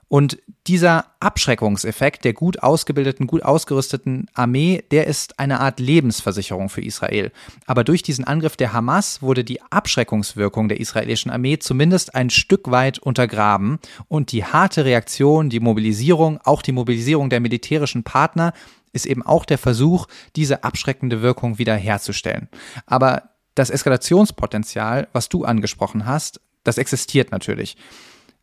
[0.09, 6.83] Und dieser Abschreckungseffekt der gut ausgebildeten, gut ausgerüsteten Armee, der ist eine Art Lebensversicherung für
[6.83, 7.33] Israel.
[7.67, 12.71] Aber durch diesen Angriff der Hamas wurde die Abschreckungswirkung der israelischen Armee zumindest ein Stück
[12.71, 18.53] weit untergraben und die harte Reaktion, die Mobilisierung, auch die Mobilisierung der militärischen Partner
[18.95, 22.49] ist eben auch der Versuch, diese abschreckende Wirkung wieder herzustellen.
[22.87, 27.77] Aber das Eskalationspotenzial, was du angesprochen hast, das existiert natürlich.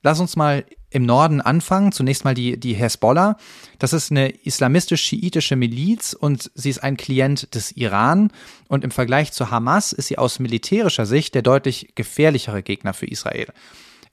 [0.03, 1.91] Lass uns mal im Norden anfangen.
[1.91, 3.37] Zunächst mal die, die Hezbollah.
[3.79, 8.31] Das ist eine islamistisch-schiitische Miliz und sie ist ein Klient des Iran.
[8.67, 13.05] Und im Vergleich zu Hamas ist sie aus militärischer Sicht der deutlich gefährlichere Gegner für
[13.05, 13.47] Israel.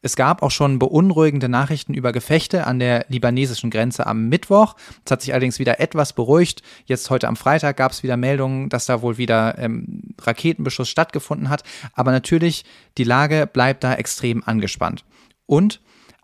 [0.00, 4.76] Es gab auch schon beunruhigende Nachrichten über Gefechte an der libanesischen Grenze am Mittwoch.
[5.04, 6.62] Es hat sich allerdings wieder etwas beruhigt.
[6.86, 11.48] Jetzt heute am Freitag gab es wieder Meldungen, dass da wohl wieder ähm, Raketenbeschuss stattgefunden
[11.48, 11.64] hat.
[11.94, 12.64] Aber natürlich,
[12.96, 15.04] die Lage bleibt da extrem angespannt.
[15.46, 15.80] Und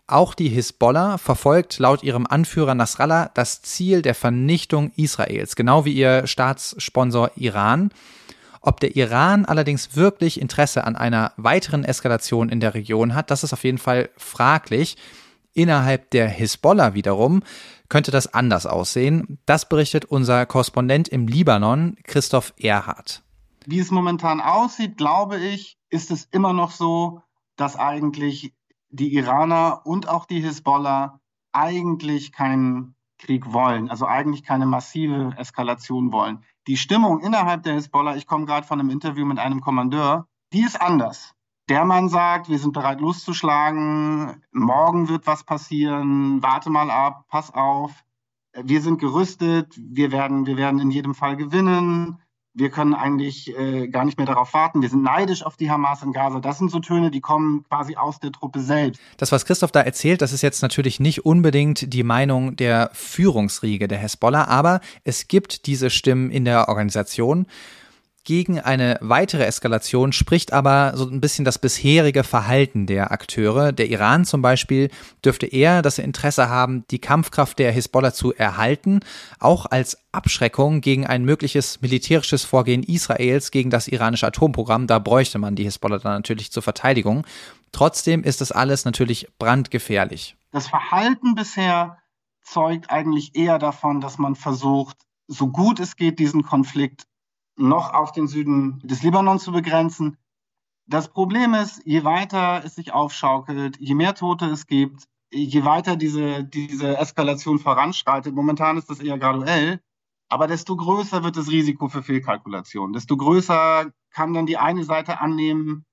[0.07, 5.93] auch die Hisbollah verfolgt laut ihrem Anführer Nasrallah das Ziel der Vernichtung Israels, genau wie
[5.93, 7.89] ihr Staatssponsor Iran.
[8.65, 13.43] Ob der Iran allerdings wirklich Interesse an einer weiteren Eskalation in der Region hat, das
[13.43, 14.97] ist auf jeden Fall fraglich.
[15.53, 17.43] Innerhalb der Hisbollah wiederum
[17.89, 19.37] könnte das anders aussehen.
[19.45, 23.21] Das berichtet unser Korrespondent im Libanon, Christoph Erhardt.
[23.67, 27.21] Wie es momentan aussieht, glaube ich, ist es immer noch so,
[27.57, 28.55] dass eigentlich
[28.89, 31.19] die Iraner und auch die Hisbollah
[31.51, 36.43] eigentlich keinen Krieg wollen, also eigentlich keine massive Eskalation wollen.
[36.67, 40.61] Die Stimmung innerhalb der Hisbollah, ich komme gerade von einem Interview mit einem Kommandeur, die
[40.61, 41.35] ist anders.
[41.69, 47.53] Der Mann sagt, wir sind bereit loszuschlagen, morgen wird was passieren, warte mal ab, pass
[47.53, 47.91] auf,
[48.53, 52.19] wir sind gerüstet, wir werden, wir werden in jedem Fall gewinnen,
[52.55, 54.81] wir können eigentlich äh, gar nicht mehr darauf warten.
[54.81, 56.39] Wir sind neidisch auf die Hamas in Gaza.
[56.39, 58.99] Das sind so Töne, die kommen quasi aus der Truppe selbst.
[59.17, 63.89] Das, was Christoph da erzählt, das ist jetzt natürlich nicht unbedingt die Meinung der Führungsriege
[63.89, 67.45] der Hezbollah, aber es gibt diese Stimmen in der Organisation.
[68.25, 73.71] Gegen eine weitere Eskalation spricht aber so ein bisschen das bisherige Verhalten der Akteure.
[73.71, 74.89] Der Iran zum Beispiel
[75.23, 79.01] dürfte eher das Interesse haben, die Kampfkraft der Hisbollah zu erhalten,
[79.39, 84.87] auch als Abschreckung gegen ein mögliches militärisches Vorgehen Israels gegen das iranische Atomprogramm.
[84.87, 87.27] Da bräuchte man die Hisbollah dann natürlich zur Verteidigung.
[87.71, 90.35] Trotzdem ist das alles natürlich brandgefährlich.
[90.49, 91.99] Das Verhalten bisher
[92.41, 97.05] zeugt eigentlich eher davon, dass man versucht, so gut es geht, diesen Konflikt
[97.57, 100.17] noch auf den Süden des Libanon zu begrenzen.
[100.87, 105.95] Das Problem ist, je weiter es sich aufschaukelt, je mehr Tote es gibt, je weiter
[105.95, 109.79] diese, diese Eskalation voranschreitet, momentan ist das eher graduell,
[110.29, 112.93] aber desto größer wird das Risiko für Fehlkalkulation.
[112.93, 115.85] Desto größer kann dann die eine Seite annehmen,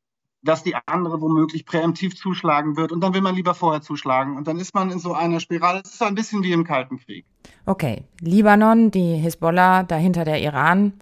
[0.42, 4.48] dass die andere womöglich präemptiv zuschlagen wird und dann will man lieber vorher zuschlagen und
[4.48, 5.82] dann ist man in so einer Spirale.
[5.84, 7.24] Es ist ein bisschen wie im Kalten Krieg.
[7.64, 10.94] Okay, Libanon, die Hisbollah, dahinter der Iran,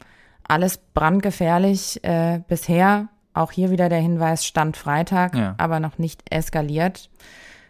[0.51, 3.09] alles brandgefährlich äh, bisher.
[3.33, 5.55] Auch hier wieder der Hinweis, Stand Freitag, ja.
[5.57, 7.09] aber noch nicht eskaliert.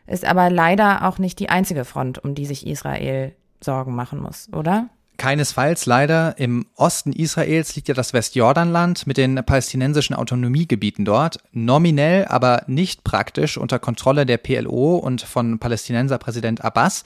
[0.07, 4.49] Ist aber leider auch nicht die einzige Front, um die sich Israel Sorgen machen muss,
[4.53, 4.89] oder?
[5.19, 6.39] Keinesfalls leider.
[6.39, 13.05] Im Osten Israels liegt ja das Westjordanland mit den palästinensischen Autonomiegebieten dort, nominell, aber nicht
[13.05, 17.05] praktisch unter Kontrolle der PLO und von Palästinenserpräsident Abbas.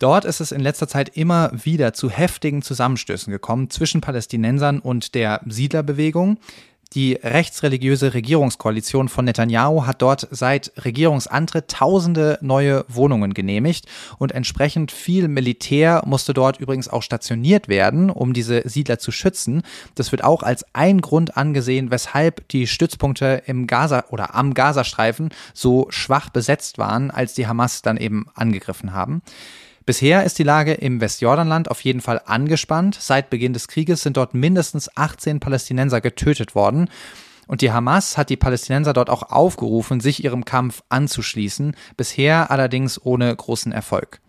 [0.00, 5.14] Dort ist es in letzter Zeit immer wieder zu heftigen Zusammenstößen gekommen zwischen Palästinensern und
[5.14, 6.38] der Siedlerbewegung.
[6.94, 13.86] Die rechtsreligiöse Regierungskoalition von Netanyahu hat dort seit Regierungsantritt tausende neue Wohnungen genehmigt
[14.16, 19.62] und entsprechend viel Militär musste dort übrigens auch stationiert werden, um diese Siedler zu schützen.
[19.96, 25.28] Das wird auch als ein Grund angesehen, weshalb die Stützpunkte im Gaza oder am Gazastreifen
[25.52, 29.20] so schwach besetzt waren, als die Hamas dann eben angegriffen haben.
[29.86, 32.96] Bisher ist die Lage im Westjordanland auf jeden Fall angespannt.
[33.00, 36.88] Seit Beginn des Krieges sind dort mindestens 18 Palästinenser getötet worden.
[37.46, 43.04] Und die Hamas hat die Palästinenser dort auch aufgerufen, sich ihrem Kampf anzuschließen, bisher allerdings
[43.04, 44.20] ohne großen Erfolg.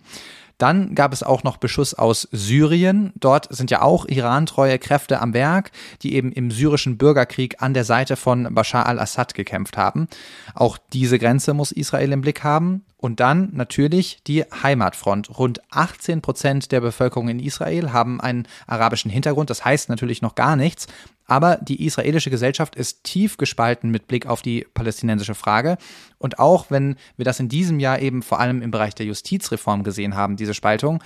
[0.61, 3.13] Dann gab es auch noch Beschuss aus Syrien.
[3.15, 5.71] Dort sind ja auch irantreue Kräfte am Werk,
[6.03, 10.07] die eben im syrischen Bürgerkrieg an der Seite von Bashar al-Assad gekämpft haben.
[10.53, 12.85] Auch diese Grenze muss Israel im Blick haben.
[13.01, 15.37] Und dann natürlich die Heimatfront.
[15.37, 19.49] Rund 18 Prozent der Bevölkerung in Israel haben einen arabischen Hintergrund.
[19.49, 20.85] Das heißt natürlich noch gar nichts.
[21.25, 25.77] Aber die israelische Gesellschaft ist tief gespalten mit Blick auf die palästinensische Frage.
[26.19, 29.81] Und auch wenn wir das in diesem Jahr eben vor allem im Bereich der Justizreform
[29.81, 31.03] gesehen haben, diese Spaltung,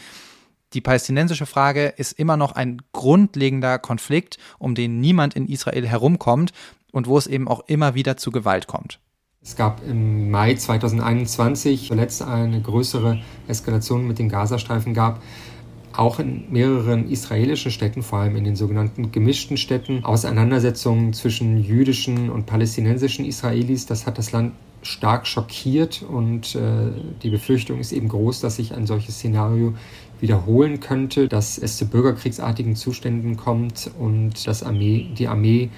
[0.74, 6.52] die palästinensische Frage ist immer noch ein grundlegender Konflikt, um den niemand in Israel herumkommt
[6.92, 9.00] und wo es eben auch immer wieder zu Gewalt kommt.
[9.46, 15.22] Es gab im Mai 2021 zuletzt eine größere Eskalation mit den Gazastreifen gab
[15.94, 22.32] auch in mehreren israelischen Städten, vor allem in den sogenannten gemischten Städten, Auseinandersetzungen zwischen jüdischen
[22.32, 23.86] und palästinensischen Israelis.
[23.86, 28.74] Das hat das Land stark schockiert und äh, die Befürchtung ist eben groß, dass sich
[28.74, 29.76] ein solches Szenario
[30.20, 35.70] wiederholen könnte, dass es zu bürgerkriegsartigen Zuständen kommt und dass Armee, die Armee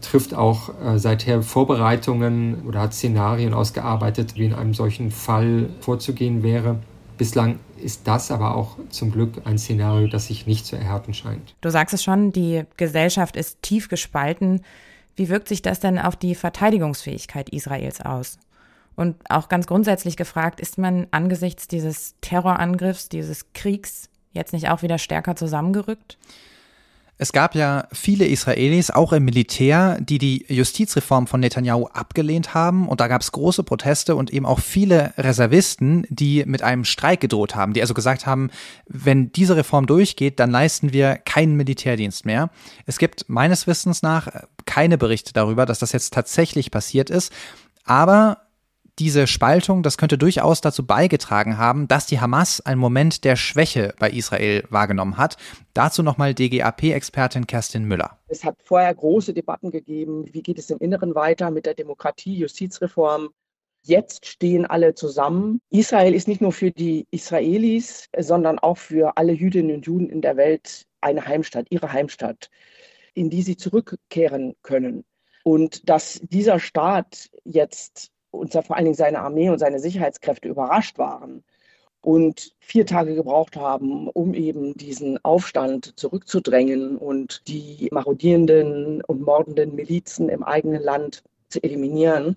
[0.00, 6.42] trifft auch äh, seither Vorbereitungen oder hat Szenarien ausgearbeitet, wie in einem solchen Fall vorzugehen
[6.42, 6.78] wäre.
[7.16, 11.54] Bislang ist das aber auch zum Glück ein Szenario, das sich nicht zu erhärten scheint.
[11.60, 14.62] Du sagst es schon, die Gesellschaft ist tief gespalten.
[15.16, 18.38] Wie wirkt sich das denn auf die Verteidigungsfähigkeit Israels aus?
[18.94, 24.82] Und auch ganz grundsätzlich gefragt, ist man angesichts dieses Terrorangriffs, dieses Kriegs jetzt nicht auch
[24.82, 26.18] wieder stärker zusammengerückt?
[27.20, 32.88] Es gab ja viele Israelis, auch im Militär, die die Justizreform von Netanyahu abgelehnt haben.
[32.88, 37.20] Und da gab es große Proteste und eben auch viele Reservisten, die mit einem Streik
[37.20, 38.50] gedroht haben, die also gesagt haben,
[38.86, 42.50] wenn diese Reform durchgeht, dann leisten wir keinen Militärdienst mehr.
[42.86, 44.28] Es gibt meines Wissens nach
[44.64, 47.32] keine Berichte darüber, dass das jetzt tatsächlich passiert ist.
[47.84, 48.47] Aber
[48.98, 53.94] diese Spaltung, das könnte durchaus dazu beigetragen haben, dass die Hamas einen Moment der Schwäche
[53.98, 55.36] bei Israel wahrgenommen hat.
[55.72, 58.18] Dazu nochmal DGAP-Expertin Kerstin Müller.
[58.28, 62.36] Es hat vorher große Debatten gegeben, wie geht es im Inneren weiter mit der Demokratie,
[62.36, 63.30] Justizreform.
[63.82, 65.60] Jetzt stehen alle zusammen.
[65.70, 70.20] Israel ist nicht nur für die Israelis, sondern auch für alle Jüdinnen und Juden in
[70.20, 72.50] der Welt eine Heimstatt, ihre Heimstatt,
[73.14, 75.04] in die sie zurückkehren können.
[75.44, 80.98] Und dass dieser Staat jetzt und vor allen Dingen seine Armee und seine Sicherheitskräfte überrascht
[80.98, 81.42] waren
[82.00, 89.74] und vier Tage gebraucht haben, um eben diesen Aufstand zurückzudrängen und die marodierenden und mordenden
[89.74, 92.36] Milizen im eigenen Land zu eliminieren.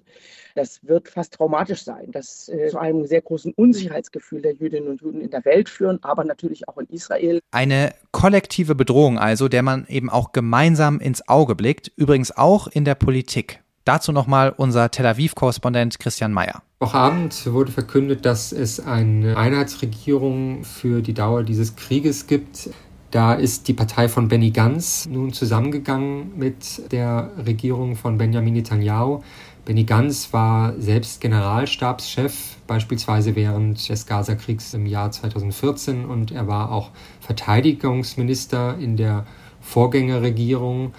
[0.56, 2.12] Das wird fast traumatisch sein.
[2.12, 6.00] Das äh, zu einem sehr großen Unsicherheitsgefühl der Jüdinnen und Juden in der Welt führen,
[6.02, 7.40] aber natürlich auch in Israel.
[7.52, 12.86] Eine kollektive Bedrohung also, der man eben auch gemeinsam ins Auge blickt, übrigens auch in
[12.86, 13.62] der Politik.
[13.84, 16.62] Dazu nochmal unser Tel Aviv-Korrespondent Christian Mayer.
[16.80, 22.70] Auch Abend wurde verkündet, dass es eine Einheitsregierung für die Dauer dieses Krieges gibt.
[23.10, 29.22] Da ist die Partei von Benny Gantz nun zusammengegangen mit der Regierung von Benjamin Netanyahu.
[29.66, 36.72] Benny Gantz war selbst Generalstabschef, beispielsweise während des Gazakriegs im Jahr 2014 und er war
[36.72, 39.26] auch Verteidigungsminister in der
[39.60, 40.94] Vorgängerregierung.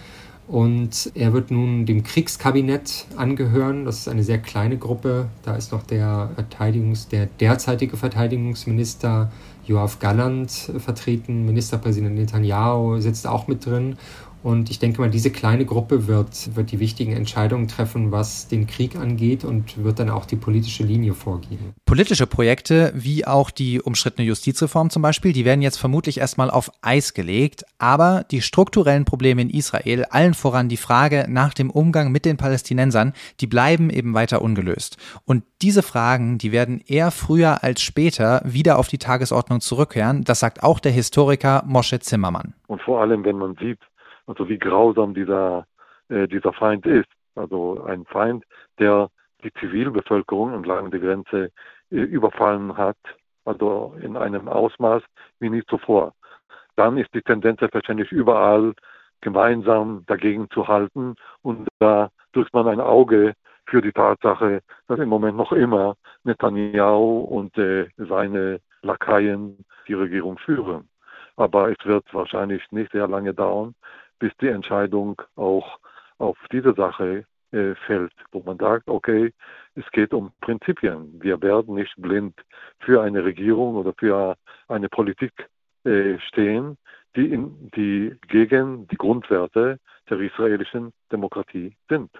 [0.52, 3.86] Und er wird nun dem Kriegskabinett angehören.
[3.86, 5.28] Das ist eine sehr kleine Gruppe.
[5.44, 9.32] Da ist noch der Verteidigungs-, der derzeitige Verteidigungsminister
[9.64, 11.46] Joachim Galland vertreten.
[11.46, 13.96] Ministerpräsident Netanyahu sitzt auch mit drin.
[14.42, 18.66] Und ich denke mal, diese kleine Gruppe wird, wird die wichtigen Entscheidungen treffen, was den
[18.66, 21.74] Krieg angeht und wird dann auch die politische Linie vorgeben.
[21.84, 26.70] Politische Projekte, wie auch die umstrittene Justizreform zum Beispiel, die werden jetzt vermutlich erstmal auf
[26.80, 27.64] Eis gelegt.
[27.78, 32.36] Aber die strukturellen Probleme in Israel, allen voran die Frage nach dem Umgang mit den
[32.36, 34.96] Palästinensern, die bleiben eben weiter ungelöst.
[35.24, 40.24] Und diese Fragen, die werden eher früher als später wieder auf die Tagesordnung zurückkehren.
[40.24, 42.54] Das sagt auch der Historiker Moshe Zimmermann.
[42.66, 43.78] Und vor allem, wenn man sieht,
[44.26, 45.66] also wie grausam dieser,
[46.08, 47.08] äh, dieser Feind ist.
[47.34, 48.44] Also ein Feind,
[48.78, 49.08] der
[49.42, 51.50] die Zivilbevölkerung entlang der Grenze
[51.90, 52.96] äh, überfallen hat,
[53.44, 55.02] also in einem Ausmaß
[55.40, 56.14] wie nie zuvor.
[56.76, 58.72] Dann ist die Tendenz selbstverständlich überall
[59.20, 63.34] gemeinsam dagegen zu halten und da drückt man ein Auge
[63.66, 70.38] für die Tatsache, dass im Moment noch immer Netanyahu und äh, seine Lakaien die Regierung
[70.38, 70.88] führen.
[71.36, 73.74] Aber es wird wahrscheinlich nicht sehr lange dauern,
[74.22, 75.80] bis die Entscheidung auch
[76.18, 79.32] auf diese Sache äh, fällt, wo man sagt, okay,
[79.74, 81.20] es geht um Prinzipien.
[81.20, 82.34] Wir werden nicht blind
[82.78, 84.36] für eine Regierung oder für
[84.68, 85.32] eine Politik
[85.84, 86.78] äh, stehen,
[87.16, 92.10] die, in, die gegen die Grundwerte der israelischen Demokratie sind.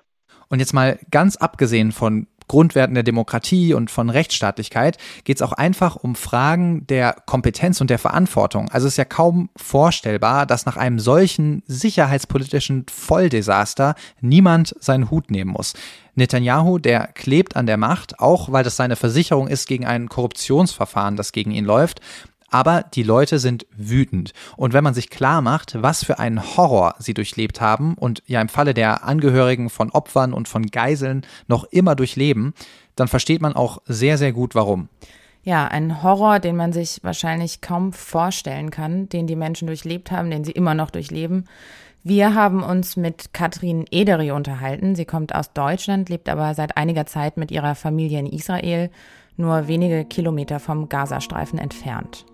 [0.49, 5.53] Und jetzt mal ganz abgesehen von Grundwerten der Demokratie und von Rechtsstaatlichkeit geht es auch
[5.53, 8.69] einfach um Fragen der Kompetenz und der Verantwortung.
[8.71, 15.31] Also es ist ja kaum vorstellbar, dass nach einem solchen sicherheitspolitischen Volldesaster niemand seinen Hut
[15.31, 15.75] nehmen muss.
[16.15, 21.17] Netanyahu, der klebt an der Macht, auch weil das seine Versicherung ist gegen ein Korruptionsverfahren,
[21.17, 22.01] das gegen ihn läuft
[22.53, 24.33] aber die Leute sind wütend.
[24.57, 28.41] Und wenn man sich klar macht, was für einen Horror sie durchlebt haben und ja
[28.41, 32.55] im Falle der Angehörigen von Opfern und von Geiseln noch immer durchleben,
[32.95, 34.89] dann versteht man auch sehr, sehr gut, warum.
[35.45, 40.31] Ja, ein Horror, den man sich wahrscheinlich kaum vorstellen kann, den die Menschen durchlebt haben,
[40.31, 41.47] den sie immer noch durchleben.
[42.05, 44.95] Wir haben uns mit Katrin Ederi unterhalten.
[44.95, 48.91] Sie kommt aus Deutschland, lebt aber seit einiger Zeit mit ihrer Familie in Israel,
[49.37, 52.27] nur wenige Kilometer vom Gazastreifen entfernt.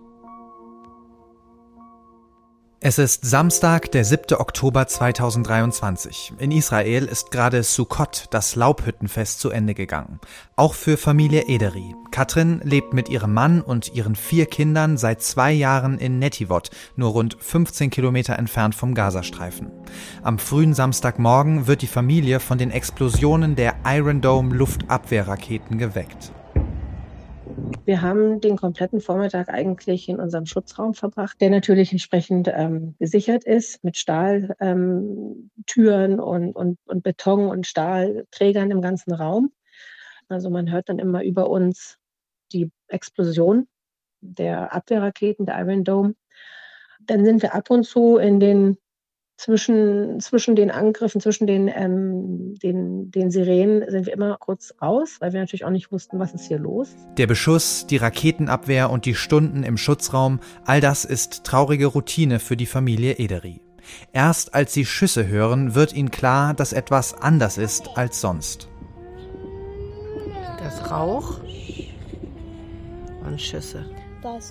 [2.81, 4.37] Es ist Samstag, der 7.
[4.39, 6.31] Oktober 2023.
[6.39, 10.21] In Israel ist gerade Sukkot, das Laubhüttenfest, zu Ende gegangen.
[10.55, 11.93] Auch für Familie Ederi.
[12.11, 17.11] Katrin lebt mit ihrem Mann und ihren vier Kindern seit zwei Jahren in Netivot, nur
[17.11, 19.69] rund 15 Kilometer entfernt vom Gazastreifen.
[20.23, 26.31] Am frühen Samstagmorgen wird die Familie von den Explosionen der Iron Dome Luftabwehrraketen geweckt.
[27.85, 33.43] Wir haben den kompletten Vormittag eigentlich in unserem Schutzraum verbracht, der natürlich entsprechend ähm, gesichert
[33.43, 39.51] ist mit Stahltüren ähm, und, und, und Beton und Stahlträgern im ganzen Raum.
[40.27, 41.97] Also man hört dann immer über uns
[42.53, 43.67] die Explosion
[44.21, 46.15] der Abwehrraketen, der Iron Dome.
[46.99, 48.77] Dann sind wir ab und zu in den
[49.39, 55.15] zwischen, zwischen den Angriffen, zwischen den, ähm, den, den Sirenen sind wir immer kurz raus,
[55.21, 56.89] weil wir natürlich auch nicht wussten, was ist hier los.
[57.17, 62.57] Der Beschuss, die Raketenabwehr und die Stunden im Schutzraum, all das ist traurige Routine für
[62.57, 63.61] die Familie Ederi.
[64.11, 68.67] Erst als sie Schüsse hören, wird ihnen klar, dass etwas anders ist als sonst.
[70.61, 71.39] Das Rauch
[73.25, 73.85] und Schüsse.
[74.21, 74.49] Das.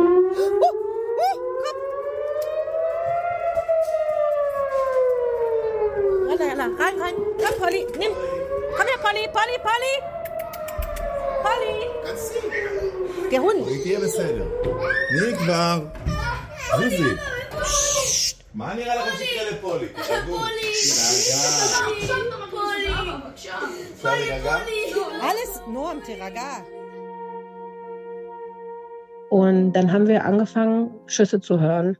[6.54, 7.16] Anna, rein, rein.
[7.42, 8.14] Komm, Polly, nimm.
[8.78, 9.94] Komm her, Polly, Polly, Polly.
[11.46, 11.76] Polly.
[13.32, 13.64] Der Hund.
[13.84, 14.46] תהיה בסדר.
[15.10, 15.80] תני כבר.
[16.78, 17.16] זוזי.
[18.54, 19.88] מה נראה לכם שיקרה לפולי?
[19.88, 20.38] תירגעו.
[24.02, 24.58] תירגע.
[25.30, 26.52] Alles nur am Tiraga.
[29.30, 31.98] Und dann haben wir angefangen, Schüsse zu hören.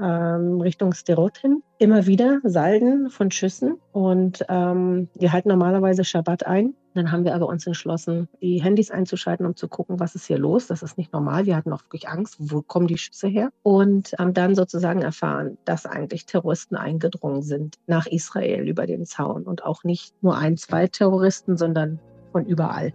[0.00, 1.62] ähm, Richtung Sterot hin.
[1.78, 6.74] Immer wieder Salden von Schüssen und ähm, die halten normalerweise Schabbat ein.
[6.94, 10.38] Dann haben wir aber uns entschlossen, die Handys einzuschalten, um zu gucken, was ist hier
[10.38, 10.68] los.
[10.68, 11.44] Das ist nicht normal.
[11.44, 13.50] Wir hatten auch wirklich Angst, wo kommen die Schüsse her?
[13.64, 19.42] Und haben dann sozusagen erfahren, dass eigentlich Terroristen eingedrungen sind nach Israel über den Zaun
[19.42, 21.98] und auch nicht nur ein, zwei Terroristen, sondern
[22.30, 22.92] von überall.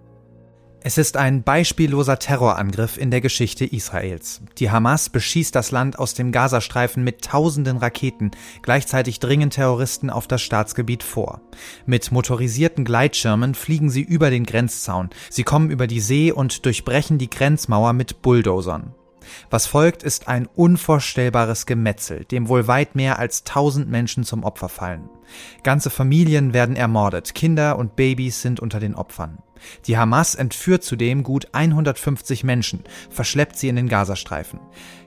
[0.82, 4.42] Es ist ein beispielloser Terrorangriff in der Geschichte Israels.
[4.60, 10.26] Die Hamas beschießt das Land aus dem Gazastreifen mit tausenden Raketen, gleichzeitig dringen Terroristen auf
[10.26, 11.42] das Staatsgebiet vor.
[11.86, 17.18] Mit motorisierten Gleitschirmen fliegen sie über den Grenzzaun, sie kommen über die See und durchbrechen
[17.18, 18.96] die Grenzmauer mit Bulldozern.
[19.50, 24.70] Was folgt, ist ein unvorstellbares Gemetzel, dem wohl weit mehr als tausend Menschen zum Opfer
[24.70, 25.10] fallen.
[25.64, 29.40] Ganze Familien werden ermordet, Kinder und Babys sind unter den Opfern.
[29.88, 34.60] Die Hamas entführt zudem gut 150 Menschen, verschleppt sie in den Gazastreifen.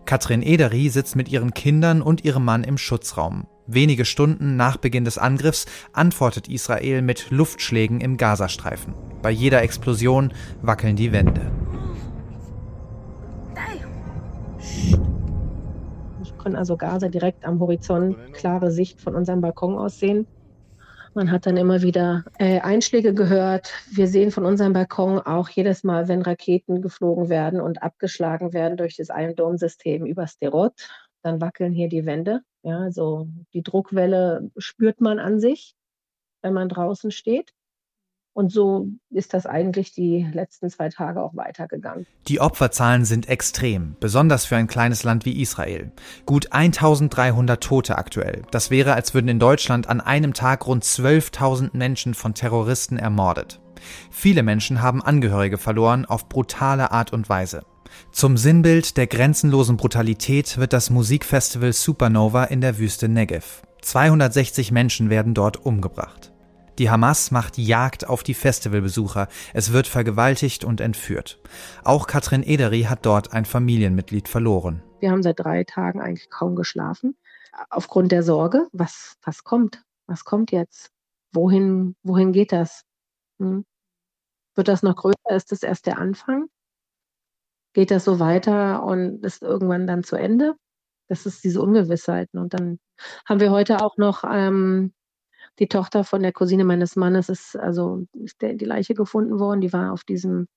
[0.05, 3.47] Katrin Ederi sitzt mit ihren Kindern und ihrem Mann im Schutzraum.
[3.67, 8.95] Wenige Stunden nach Beginn des Angriffs antwortet Israel mit Luftschlägen im Gazastreifen.
[9.23, 10.33] Bei jeder Explosion
[10.63, 11.53] wackeln die Wände.
[16.23, 20.27] Ich konnte also Gaza direkt am Horizont klare Sicht von unserem Balkon aus sehen.
[21.15, 23.73] Man hat dann immer wieder äh, Einschläge gehört.
[23.91, 28.79] Wir sehen von unserem Balkon auch jedes Mal, wenn Raketen geflogen werden und abgeschlagen werden
[28.79, 30.73] durch das Iron Dome System über Sterot,
[31.23, 32.41] dann wackeln hier die Wände.
[32.63, 35.75] Ja, also die Druckwelle spürt man an sich,
[36.41, 37.53] wenn man draußen steht.
[38.35, 42.07] Und so ist das eigentlich die letzten zwei Tage auch weitergegangen.
[42.29, 45.93] Die Opferzahlen sind extrem, besonders für ein kleines Land wie Israel.
[46.25, 48.43] Gut 1300 Tote aktuell.
[48.51, 53.61] Das wäre, als würden in Deutschland an einem Tag rund 12.000 Menschen von Terroristen ermordet.
[54.11, 57.65] Viele Menschen haben Angehörige verloren auf brutale Art und Weise.
[58.13, 63.63] Zum Sinnbild der grenzenlosen Brutalität wird das Musikfestival Supernova in der Wüste Negev.
[63.83, 66.32] 260 Menschen werden dort umgebracht.
[66.79, 69.29] Die Hamas macht Jagd auf die Festivalbesucher.
[69.53, 71.39] Es wird vergewaltigt und entführt.
[71.85, 74.83] Auch Katrin Ederi hat dort ein Familienmitglied verloren.
[75.01, 77.17] Wir haben seit drei Tagen eigentlich kaum geschlafen.
[77.69, 79.83] Aufgrund der Sorge, was, was kommt?
[80.07, 80.91] Was kommt jetzt?
[81.33, 82.85] Wohin, wohin geht das?
[83.39, 83.67] Hm?
[84.55, 85.37] Wird das noch größer?
[85.37, 86.47] Ist das erst der Anfang?
[87.75, 90.55] Geht das so weiter und ist irgendwann dann zu Ende?
[91.09, 92.41] Das ist diese Ungewissheiten.
[92.41, 92.79] Und dann
[93.27, 94.95] haben wir heute auch noch ähm,
[95.59, 99.61] die Tochter von der Cousine meines Mannes ist also ist der, die Leiche gefunden worden.
[99.61, 100.49] Die war auf diesem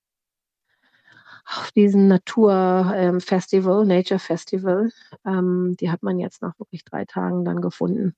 [1.48, 4.90] auf diesem Naturfestival, ähm, Nature Festival.
[5.24, 8.16] Ähm, die hat man jetzt nach wirklich drei Tagen dann gefunden.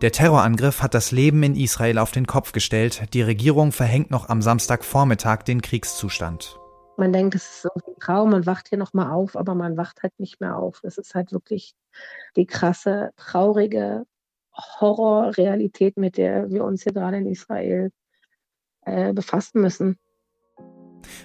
[0.00, 3.14] Der Terrorangriff hat das Leben in Israel auf den Kopf gestellt.
[3.14, 6.58] Die Regierung verhängt noch am Samstagvormittag den Kriegszustand.
[6.96, 10.02] Man denkt, es ist so ein Traum, man wacht hier nochmal auf, aber man wacht
[10.02, 10.80] halt nicht mehr auf.
[10.82, 11.74] Es ist halt wirklich
[12.36, 14.04] die krasse, traurige
[14.80, 17.90] Horrorrealität, mit der wir uns hier gerade in Israel
[18.84, 19.98] äh, befassen müssen.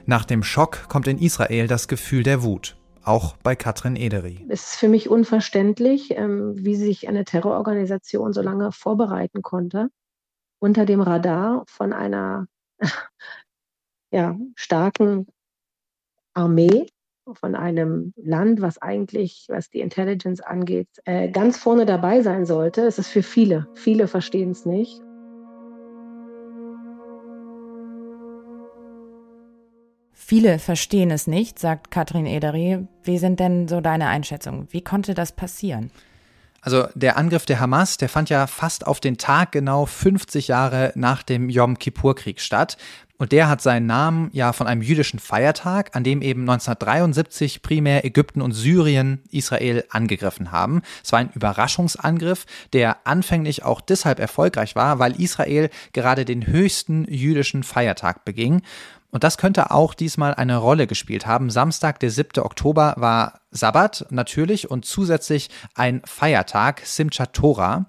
[0.05, 4.45] Nach dem Schock kommt in Israel das Gefühl der Wut, auch bei Katrin Ederi.
[4.49, 9.89] Es ist für mich unverständlich, ähm, wie sich eine Terrororganisation so lange vorbereiten konnte,
[10.59, 12.47] unter dem Radar von einer
[14.11, 15.27] ja, starken
[16.33, 16.87] Armee
[17.33, 22.81] von einem Land, was eigentlich, was die Intelligence angeht, äh, ganz vorne dabei sein sollte.
[22.81, 23.67] Es ist für viele.
[23.75, 25.01] Viele verstehen es nicht.
[30.13, 32.85] Viele verstehen es nicht, sagt Katrin Ederi.
[33.03, 34.67] Wie sind denn so deine Einschätzungen?
[34.71, 35.89] Wie konnte das passieren?
[36.59, 40.91] Also der Angriff der Hamas, der fand ja fast auf den Tag genau 50 Jahre
[40.95, 42.77] nach dem Yom Kippur-Krieg statt.
[43.17, 48.05] Und der hat seinen Namen ja von einem jüdischen Feiertag, an dem eben 1973 primär
[48.05, 50.81] Ägypten und Syrien Israel angegriffen haben.
[51.03, 57.05] Es war ein Überraschungsangriff, der anfänglich auch deshalb erfolgreich war, weil Israel gerade den höchsten
[57.05, 58.61] jüdischen Feiertag beging.
[59.09, 61.49] Und das könnte auch diesmal eine Rolle gespielt haben.
[61.49, 62.43] Samstag, der 7.
[62.43, 67.85] Oktober, war Sabbat natürlich und zusätzlich ein Feiertag, Simchat Torah.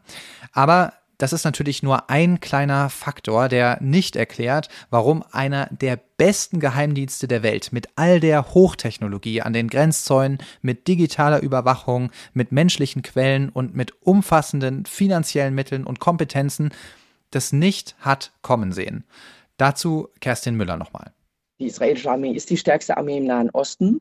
[0.52, 6.60] Aber das ist natürlich nur ein kleiner Faktor, der nicht erklärt, warum einer der besten
[6.60, 13.02] Geheimdienste der Welt mit all der Hochtechnologie an den Grenzzäunen, mit digitaler Überwachung, mit menschlichen
[13.02, 16.70] Quellen und mit umfassenden finanziellen Mitteln und Kompetenzen
[17.30, 19.04] das nicht hat kommen sehen.
[19.56, 21.12] Dazu Kerstin Müller nochmal.
[21.58, 24.00] Die israelische Armee ist die stärkste Armee im Nahen Osten.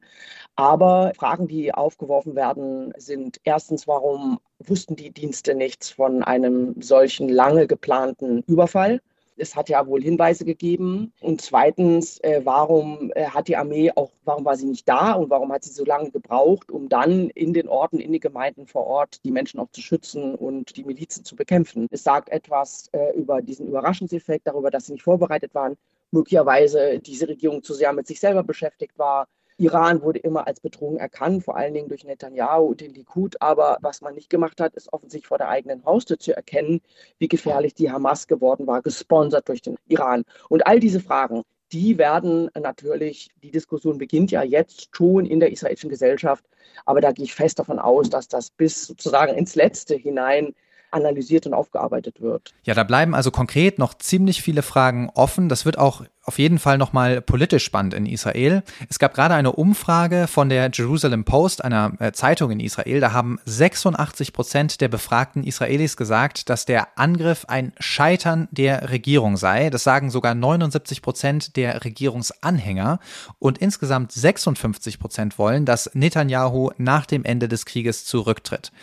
[0.55, 7.29] Aber Fragen, die aufgeworfen werden, sind erstens, warum wussten die Dienste nichts von einem solchen
[7.29, 9.01] lange geplanten Überfall?
[9.39, 11.13] Es hat ja wohl Hinweise gegeben.
[11.21, 15.29] Und zweitens, äh, warum äh, hat die Armee auch, warum war sie nicht da und
[15.29, 18.87] warum hat sie so lange gebraucht, um dann in den Orten, in den Gemeinden vor
[18.87, 21.87] Ort die Menschen auch zu schützen und die Milizen zu bekämpfen?
[21.91, 25.77] Es sagt etwas äh, über diesen Überraschungseffekt, darüber, dass sie nicht vorbereitet waren,
[26.09, 29.27] möglicherweise diese Regierung zu sehr mit sich selber beschäftigt war
[29.57, 33.41] Iran wurde immer als Bedrohung erkannt, vor allen Dingen durch Netanyahu und den Likud.
[33.41, 36.81] Aber was man nicht gemacht hat, ist offensichtlich vor der eigenen Haustür zu erkennen,
[37.17, 40.23] wie gefährlich die Hamas geworden war, gesponsert durch den Iran.
[40.49, 45.51] Und all diese Fragen, die werden natürlich, die Diskussion beginnt ja jetzt schon in der
[45.51, 46.45] israelischen Gesellschaft,
[46.85, 50.53] aber da gehe ich fest davon aus, dass das bis sozusagen ins Letzte hinein
[50.91, 52.53] analysiert und aufgearbeitet wird.
[52.63, 55.49] Ja, da bleiben also konkret noch ziemlich viele Fragen offen.
[55.49, 58.61] Das wird auch auf jeden Fall nochmal politisch spannend in Israel.
[58.89, 62.99] Es gab gerade eine Umfrage von der Jerusalem Post, einer äh, Zeitung in Israel.
[62.99, 69.37] Da haben 86 Prozent der befragten Israelis gesagt, dass der Angriff ein Scheitern der Regierung
[69.37, 69.69] sei.
[69.69, 72.99] Das sagen sogar 79 Prozent der Regierungsanhänger.
[73.39, 78.73] Und insgesamt 56 Prozent wollen, dass Netanyahu nach dem Ende des Krieges zurücktritt.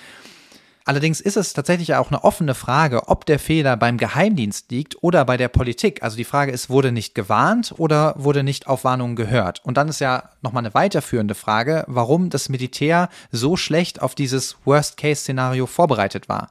[0.87, 5.25] Allerdings ist es tatsächlich auch eine offene Frage, ob der Fehler beim Geheimdienst liegt oder
[5.25, 6.03] bei der Politik.
[6.03, 9.65] Also die Frage ist, wurde nicht gewarnt oder wurde nicht auf Warnungen gehört?
[9.65, 14.57] Und dann ist ja nochmal eine weiterführende Frage, warum das Militär so schlecht auf dieses
[14.67, 16.51] Worst-Case-Szenario vorbereitet war.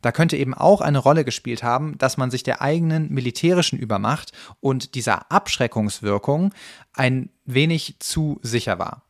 [0.00, 4.32] Da könnte eben auch eine Rolle gespielt haben, dass man sich der eigenen militärischen Übermacht
[4.60, 6.52] und dieser Abschreckungswirkung
[6.92, 9.02] ein wenig zu sicher war.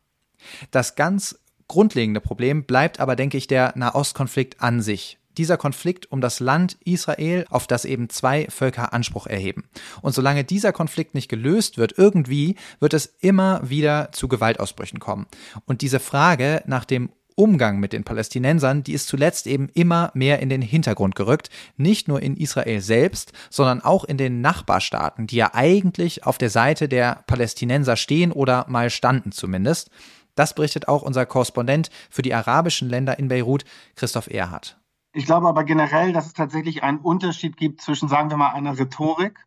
[0.71, 5.17] Das ganz grundlegende Problem bleibt aber, denke ich, der Nahostkonflikt an sich.
[5.37, 9.63] Dieser Konflikt um das Land Israel, auf das eben zwei Völker Anspruch erheben.
[10.01, 15.25] Und solange dieser Konflikt nicht gelöst wird, irgendwie wird es immer wieder zu Gewaltausbrüchen kommen.
[15.65, 20.39] Und diese Frage nach dem Umgang mit den Palästinensern, die ist zuletzt eben immer mehr
[20.39, 25.37] in den Hintergrund gerückt, nicht nur in Israel selbst, sondern auch in den Nachbarstaaten, die
[25.37, 29.89] ja eigentlich auf der Seite der Palästinenser stehen oder mal standen zumindest.
[30.35, 33.65] Das berichtet auch unser Korrespondent für die arabischen Länder in Beirut,
[33.95, 34.79] Christoph Erhardt.
[35.15, 38.79] Ich glaube aber generell, dass es tatsächlich einen Unterschied gibt zwischen, sagen wir mal, einer
[38.79, 39.45] Rhetorik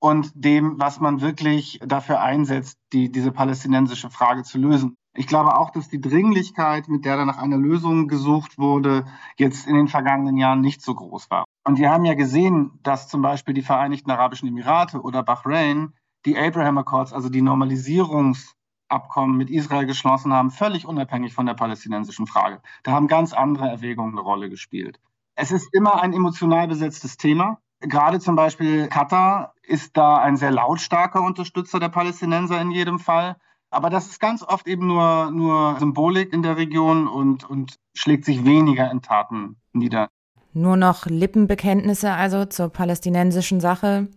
[0.00, 4.94] und dem, was man wirklich dafür einsetzt, die, diese palästinensische Frage zu lösen.
[5.16, 9.06] Ich glaube auch, dass die Dringlichkeit, mit der da nach einer Lösung gesucht wurde,
[9.36, 11.44] jetzt in den vergangenen Jahren nicht so groß war.
[11.64, 15.94] Und wir haben ja gesehen, dass zum Beispiel die Vereinigten Arabischen Emirate oder Bahrain
[16.24, 18.54] die Abraham Accords, also die Normalisierungs-
[18.88, 22.60] Abkommen mit Israel geschlossen haben, völlig unabhängig von der palästinensischen Frage.
[22.82, 25.00] Da haben ganz andere Erwägungen eine Rolle gespielt.
[25.36, 27.58] Es ist immer ein emotional besetztes Thema.
[27.80, 33.36] Gerade zum Beispiel Katar ist da ein sehr lautstarker Unterstützer der Palästinenser in jedem Fall.
[33.70, 38.24] Aber das ist ganz oft eben nur, nur Symbolik in der Region und, und schlägt
[38.24, 40.08] sich weniger in Taten nieder.
[40.52, 44.08] Nur noch Lippenbekenntnisse also zur palästinensischen Sache.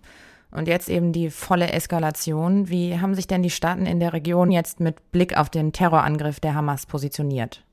[0.52, 2.70] Und jetzt eben die volle Eskalation.
[2.70, 6.40] Wie haben sich denn die Staaten in der Region jetzt mit Blick auf den Terrorangriff
[6.40, 7.64] der Hamas positioniert?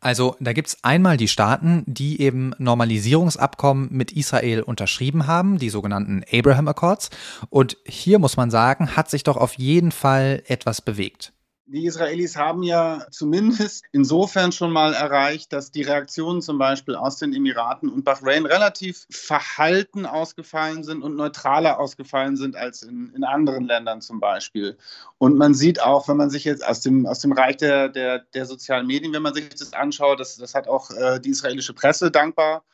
[0.00, 6.22] Also da gibt's einmal die Staaten, die eben Normalisierungsabkommen mit Israel unterschrieben haben, die sogenannten
[6.32, 7.10] Abraham Accords.
[7.50, 11.32] Und hier muss man sagen, hat sich doch auf jeden Fall etwas bewegt.
[11.72, 17.18] Die Israelis haben ja zumindest insofern schon mal erreicht, dass die Reaktionen zum Beispiel aus
[17.18, 23.22] den Emiraten und Bahrain relativ verhalten ausgefallen sind und neutraler ausgefallen sind als in, in
[23.22, 24.76] anderen Ländern zum Beispiel.
[25.18, 28.18] Und man sieht auch, wenn man sich jetzt aus dem, aus dem Reich der, der,
[28.18, 31.72] der sozialen Medien, wenn man sich das anschaut, das, das hat auch äh, die israelische
[31.72, 32.64] Presse dankbar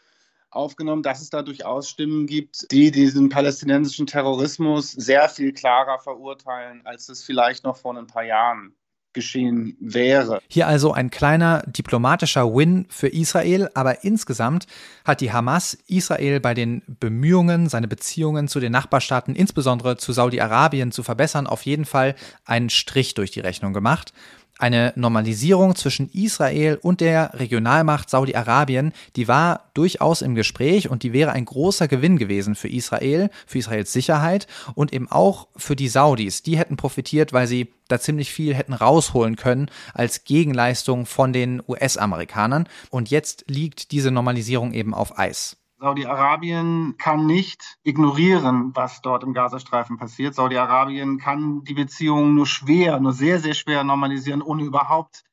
[0.48, 6.80] aufgenommen, dass es da durchaus Stimmen gibt, die diesen palästinensischen Terrorismus sehr viel klarer verurteilen,
[6.86, 8.74] als es vielleicht noch vor ein paar Jahren
[9.16, 10.40] geschehen wäre.
[10.46, 14.66] Hier also ein kleiner diplomatischer Win für Israel, aber insgesamt
[15.04, 20.92] hat die Hamas Israel bei den Bemühungen, seine Beziehungen zu den Nachbarstaaten, insbesondere zu Saudi-Arabien,
[20.92, 22.14] zu verbessern, auf jeden Fall
[22.44, 24.12] einen Strich durch die Rechnung gemacht.
[24.58, 31.12] Eine Normalisierung zwischen Israel und der Regionalmacht Saudi-Arabien, die war durchaus im Gespräch und die
[31.12, 35.88] wäre ein großer Gewinn gewesen für Israel, für Israels Sicherheit und eben auch für die
[35.88, 36.42] Saudis.
[36.42, 41.62] Die hätten profitiert, weil sie da ziemlich viel hätten rausholen können als Gegenleistung von den
[41.68, 42.66] US-Amerikanern.
[42.88, 45.58] Und jetzt liegt diese Normalisierung eben auf Eis.
[45.78, 50.34] Saudi-Arabien kann nicht ignorieren, was dort im Gazastreifen passiert.
[50.34, 55.24] Saudi-Arabien kann die Beziehungen nur schwer, nur sehr, sehr schwer normalisieren, ohne überhaupt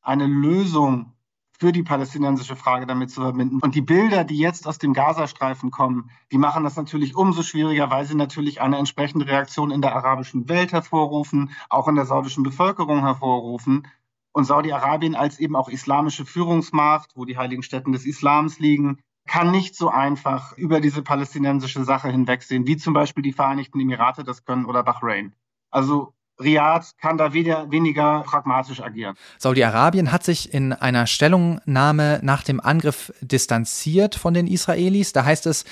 [0.00, 1.12] eine Lösung
[1.58, 3.58] für die palästinensische Frage damit zu verbinden.
[3.60, 7.90] Und die Bilder, die jetzt aus dem Gazastreifen kommen, die machen das natürlich umso schwieriger,
[7.90, 12.42] weil sie natürlich eine entsprechende Reaktion in der arabischen Welt hervorrufen, auch in der saudischen
[12.42, 13.86] Bevölkerung hervorrufen.
[14.32, 19.52] Und Saudi-Arabien als eben auch islamische Führungsmacht, wo die heiligen Stätten des Islams liegen, kann
[19.52, 24.44] nicht so einfach über diese palästinensische Sache hinwegsehen, wie zum Beispiel die Vereinigten Emirate das
[24.44, 25.34] können oder Bahrain.
[25.70, 29.14] Also Riyadh kann da weniger, weniger pragmatisch agieren.
[29.38, 35.12] Saudi-Arabien hat sich in einer Stellungnahme nach dem Angriff distanziert von den Israelis.
[35.12, 35.64] Da heißt es,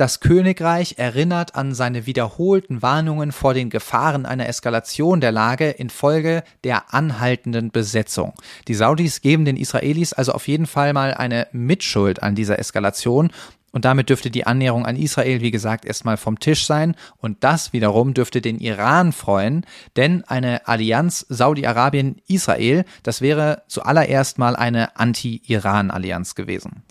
[0.00, 6.42] das Königreich erinnert an seine wiederholten Warnungen vor den Gefahren einer Eskalation der Lage infolge
[6.64, 8.32] der anhaltenden Besetzung.
[8.66, 13.30] Die Saudis geben den Israelis also auf jeden Fall mal eine Mitschuld an dieser Eskalation
[13.72, 16.96] und damit dürfte die Annäherung an Israel, wie gesagt, erstmal vom Tisch sein.
[17.18, 19.64] Und das wiederum dürfte den Iran freuen,
[19.96, 26.82] denn eine Allianz Saudi-Arabien-Israel, das wäre zuallererst mal eine Anti-Iran-Allianz gewesen.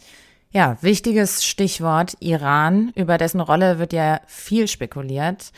[0.52, 2.91] Ja, wichtiges Stichwort Iran.
[2.95, 5.52] Über dessen Rolle wird ja viel spekuliert.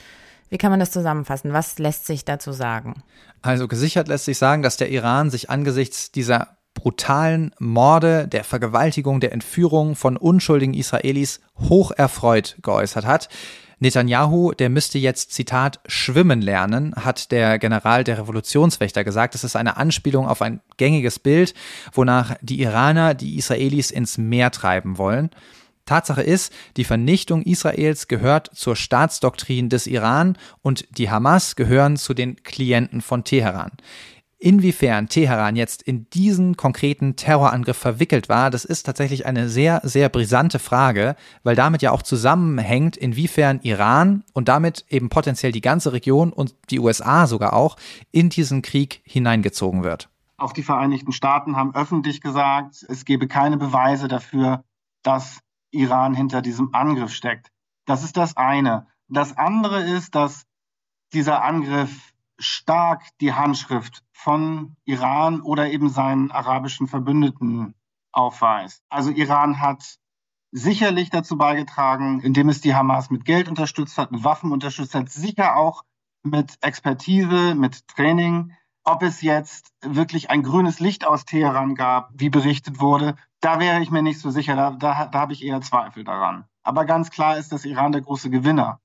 [0.49, 1.53] Wie kann man das zusammenfassen?
[1.53, 3.01] Was lässt sich dazu sagen?
[3.41, 9.21] Also gesichert lässt sich sagen, dass der Iran sich angesichts dieser brutalen Morde, der Vergewaltigung,
[9.21, 13.29] der Entführung von unschuldigen Israelis hoch erfreut geäußert hat.
[13.81, 19.33] Netanyahu, der müsste jetzt, Zitat, schwimmen lernen, hat der General der Revolutionswächter gesagt.
[19.33, 21.55] Das ist eine Anspielung auf ein gängiges Bild,
[21.91, 25.31] wonach die Iraner die Israelis ins Meer treiben wollen.
[25.85, 32.13] Tatsache ist, die Vernichtung Israels gehört zur Staatsdoktrin des Iran und die Hamas gehören zu
[32.13, 33.71] den Klienten von Teheran.
[34.43, 40.09] Inwiefern Teheran jetzt in diesen konkreten Terrorangriff verwickelt war, das ist tatsächlich eine sehr, sehr
[40.09, 45.93] brisante Frage, weil damit ja auch zusammenhängt, inwiefern Iran und damit eben potenziell die ganze
[45.93, 47.77] Region und die USA sogar auch
[48.11, 50.09] in diesen Krieg hineingezogen wird.
[50.37, 54.63] Auch die Vereinigten Staaten haben öffentlich gesagt, es gebe keine Beweise dafür,
[55.03, 57.51] dass Iran hinter diesem Angriff steckt.
[57.85, 58.87] Das ist das eine.
[59.07, 60.47] Das andere ist, dass
[61.13, 67.73] dieser Angriff stark die Handschrift von Iran oder eben seinen arabischen Verbündeten
[68.11, 68.83] aufweist.
[68.89, 69.97] Also Iran hat
[70.51, 75.09] sicherlich dazu beigetragen, indem es die Hamas mit Geld unterstützt hat, mit Waffen unterstützt hat,
[75.09, 75.83] sicher auch
[76.23, 78.53] mit Expertise, mit Training.
[78.83, 83.81] Ob es jetzt wirklich ein grünes Licht aus Teheran gab, wie berichtet wurde, da wäre
[83.81, 84.55] ich mir nicht so sicher.
[84.55, 86.45] Da, da, da habe ich eher Zweifel daran.
[86.63, 88.79] Aber ganz klar ist, dass Iran der große Gewinner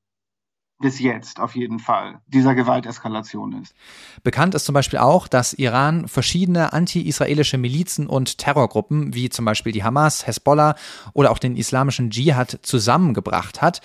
[0.78, 3.74] bis jetzt auf jeden Fall dieser Gewalteskalation ist.
[4.22, 9.72] Bekannt ist zum Beispiel auch, dass Iran verschiedene anti-israelische Milizen und Terrorgruppen, wie zum Beispiel
[9.72, 10.74] die Hamas, Hezbollah
[11.14, 13.80] oder auch den islamischen Dschihad zusammengebracht hat.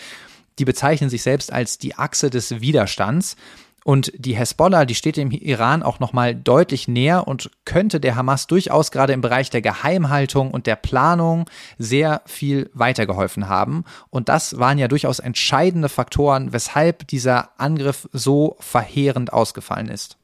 [0.60, 3.38] Die bezeichnen sich selbst als die Achse des Widerstands.
[3.84, 8.46] Und die Hezbollah, die steht dem Iran auch nochmal deutlich näher und könnte der Hamas
[8.46, 13.84] durchaus gerade im Bereich der Geheimhaltung und der Planung sehr viel weitergeholfen haben.
[14.12, 20.18] Und das waren ja durchaus entscheidende Faktoren, weshalb dieser Angriff so verheerend ausgefallen ist.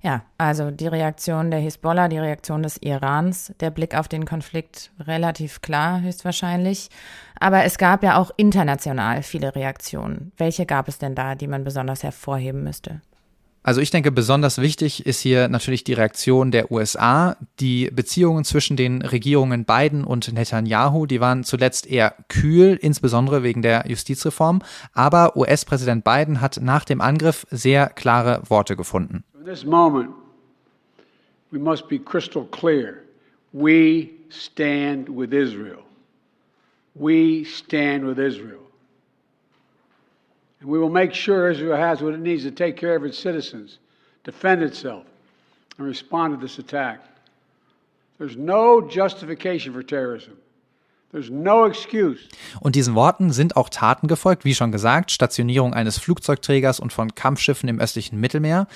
[0.00, 4.92] Ja, also die Reaktion der Hisbollah, die Reaktion des Irans, der Blick auf den Konflikt
[5.00, 6.88] relativ klar, höchstwahrscheinlich.
[7.40, 10.32] Aber es gab ja auch international viele Reaktionen.
[10.36, 13.00] Welche gab es denn da, die man besonders hervorheben müsste?
[13.62, 17.36] Also ich denke, besonders wichtig ist hier natürlich die Reaktion der USA.
[17.60, 23.60] Die Beziehungen zwischen den Regierungen Biden und Netanyahu, die waren zuletzt eher kühl, insbesondere wegen
[23.60, 24.62] der Justizreform.
[24.94, 29.24] Aber US-Präsident Biden hat nach dem Angriff sehr klare Worte gefunden.
[29.38, 30.10] In this moment,
[31.50, 32.94] we must be crystal clear.
[33.52, 35.87] We stand with Israel.
[36.98, 38.62] We stand with Israel.
[40.60, 43.18] And we will make sure Israel has what it needs to take care of its
[43.18, 43.78] citizens,
[44.24, 45.04] defend itself,
[45.78, 47.00] and respond to this attack.
[48.18, 50.36] There's no justification for terrorism.
[51.12, 52.18] There's no excuse.
[52.60, 57.14] Und diesen Worten sind auch Taten gefolgt, wie schon gesagt, Stationierung eines Flugzeugträgers und von
[57.14, 58.66] Kampfschiffen im östlichen Mittelmeer.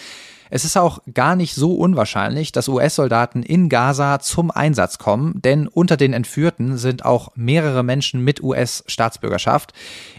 [0.55, 5.67] Es ist auch gar nicht so unwahrscheinlich, dass US-Soldaten in Gaza zum Einsatz kommen, denn
[5.67, 9.73] unter den Entführten sind auch mehrere Menschen mit US-Staatsbürgerschaft.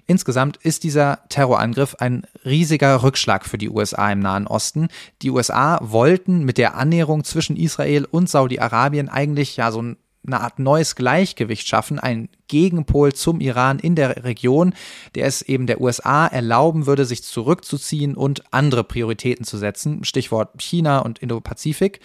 [0.07, 4.87] Insgesamt ist dieser Terrorangriff ein riesiger Rückschlag für die USA im Nahen Osten.
[5.21, 10.41] Die USA wollten mit der Annäherung zwischen Israel und Saudi-Arabien eigentlich ja so ein eine
[10.41, 14.73] Art neues Gleichgewicht schaffen, ein Gegenpol zum Iran in der Region,
[15.15, 20.03] der es eben der USA erlauben würde, sich zurückzuziehen und andere Prioritäten zu setzen.
[20.03, 21.99] Stichwort China und Indo-Pazifik.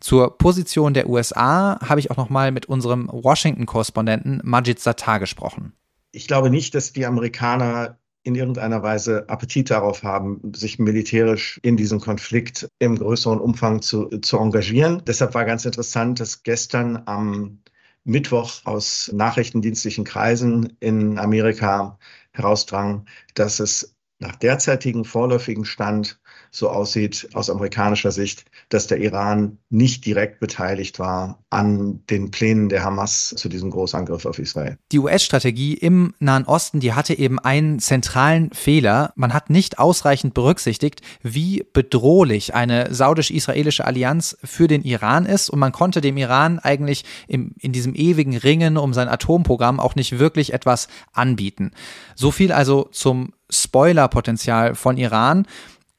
[0.00, 5.74] Zur Position der USA habe ich auch noch mal mit unserem Washington-Korrespondenten Majid Sattar gesprochen.
[6.10, 11.76] Ich glaube nicht, dass die Amerikaner in irgendeiner Weise Appetit darauf haben, sich militärisch in
[11.76, 15.02] diesem Konflikt im größeren Umfang zu, zu engagieren.
[15.06, 17.58] Deshalb war ganz interessant, dass gestern am
[18.04, 21.98] Mittwoch aus nachrichtendienstlichen Kreisen in Amerika
[22.32, 26.20] herausdrang, dass es nach derzeitigem vorläufigen Stand
[26.54, 32.68] so aussieht aus amerikanischer Sicht, dass der Iran nicht direkt beteiligt war an den Plänen
[32.68, 34.76] der Hamas zu diesem Großangriff auf Israel.
[34.92, 39.14] Die US-Strategie im Nahen Osten, die hatte eben einen zentralen Fehler.
[39.16, 45.58] Man hat nicht ausreichend berücksichtigt, wie bedrohlich eine saudisch-israelische Allianz für den Iran ist und
[45.58, 50.18] man konnte dem Iran eigentlich im, in diesem ewigen Ringen um sein Atomprogramm auch nicht
[50.18, 51.70] wirklich etwas anbieten.
[52.14, 55.46] So viel also zum Spoilerpotenzial von Iran.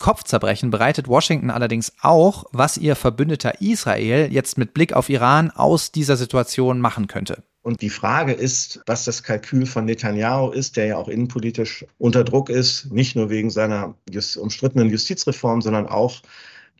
[0.04, 5.94] Kopfzerbrechen bereitet Washington allerdings auch, was ihr Verbündeter Israel jetzt mit Blick auf Iran aus
[5.94, 7.42] dieser Situation machen könnte.
[7.62, 12.26] Und die Frage ist, was das Kalkül von Netanyahu ist, der ja auch innenpolitisch unter
[12.26, 13.96] Druck ist, nicht nur wegen seiner
[14.38, 16.22] umstrittenen Justizreform, sondern auch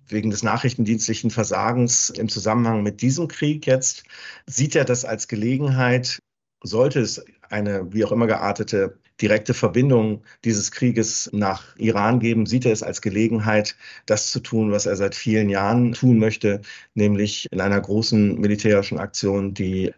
[0.10, 4.04] wegen des nachrichtendienstlichen Versagens im Zusammenhang mit diesem Krieg jetzt.
[4.48, 6.20] Sieht er das als Gelegenheit,
[6.62, 12.66] sollte es eine wie auch immer geartete direkte Verbindung dieses Krieges nach Iran geben, sieht
[12.66, 16.62] er es als Gelegenheit, das zu tun, was er seit vielen Jahren tun möchte,
[16.94, 19.94] nämlich in einer großen militärischen Aktion die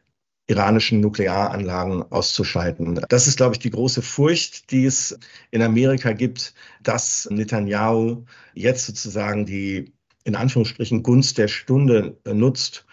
[0.47, 3.01] iranischen Nuklearanlagen auszuschalten.
[3.09, 5.17] Das ist, glaube ich, die große Furcht, die es
[5.49, 6.53] in Amerika gibt,
[6.83, 9.91] dass Netanyahu jetzt sozusagen die
[10.23, 12.85] in Anführungsstrichen Gunst der Stunde nutzt,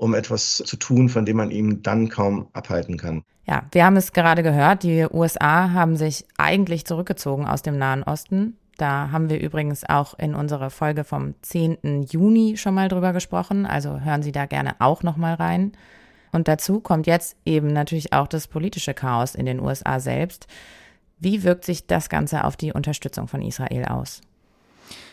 [0.00, 3.22] um etwas zu tun, von dem man ihn dann kaum abhalten kann.
[3.46, 8.02] Ja, wir haben es gerade gehört, die USA haben sich eigentlich zurückgezogen aus dem Nahen
[8.02, 8.56] Osten.
[8.78, 12.06] Da haben wir übrigens auch in unserer Folge vom 10.
[12.08, 15.72] Juni schon mal drüber gesprochen, also hören Sie da gerne auch noch mal rein.
[16.32, 20.46] Und dazu kommt jetzt eben natürlich auch das politische Chaos in den USA selbst.
[21.18, 24.22] Wie wirkt sich das Ganze auf die Unterstützung von Israel aus?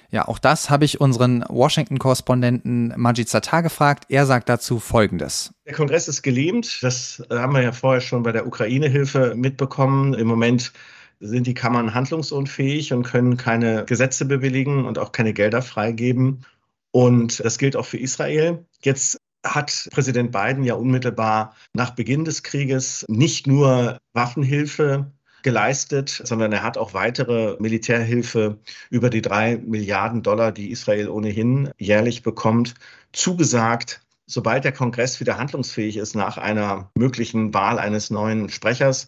[0.10, 4.06] Ja, auch das habe ich unseren Washington-Korrespondenten Majid Sattar gefragt.
[4.10, 5.54] Er sagt dazu Folgendes.
[5.66, 6.82] Der Kongress ist gelähmt.
[6.82, 10.14] Das haben wir ja vorher schon bei der Ukraine-Hilfe mitbekommen.
[10.14, 10.72] Im Moment
[11.20, 16.46] sind die Kammern handlungsunfähig und können keine Gesetze bewilligen und auch keine Gelder freigeben.
[16.92, 18.66] Und das gilt auch für Israel.
[18.82, 25.12] Jetzt hat Präsident Biden ja unmittelbar nach Beginn des Krieges nicht nur Waffenhilfe
[25.44, 28.60] geleistet, sondern er hat auch weitere Militärhilfe
[28.90, 32.76] über die drei Milliarden Dollar, die Israel ohnehin jährlich bekommt,
[33.14, 34.02] zugesagt.
[34.26, 39.08] Sobald der Kongress wieder handlungsfähig ist nach einer möglichen Wahl eines neuen Sprechers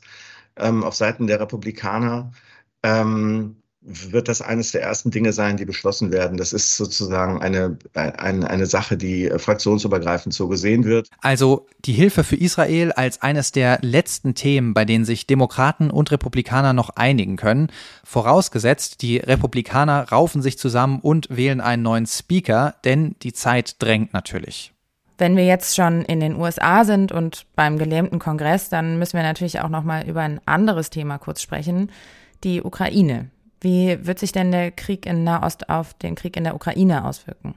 [0.55, 2.31] ähm, auf Seiten der Republikaner,
[2.83, 6.37] ähm, wird das eines der ersten Dinge sein, die beschlossen werden.
[6.37, 11.09] Das ist sozusagen eine, eine, eine Sache, die fraktionsübergreifend so gesehen wird.
[11.21, 16.11] Also die Hilfe für Israel als eines der letzten Themen, bei denen sich Demokraten und
[16.11, 17.71] Republikaner noch einigen können.
[18.03, 24.13] Vorausgesetzt, die Republikaner raufen sich zusammen und wählen einen neuen Speaker, denn die Zeit drängt
[24.13, 24.73] natürlich.
[25.17, 29.23] Wenn wir jetzt schon in den USA sind und beim gelähmten Kongress, dann müssen wir
[29.23, 31.91] natürlich auch noch mal über ein anderes Thema kurz sprechen,
[32.43, 33.29] die Ukraine.
[33.61, 37.55] Wie wird sich denn der Krieg in Nahost auf den Krieg in der Ukraine auswirken?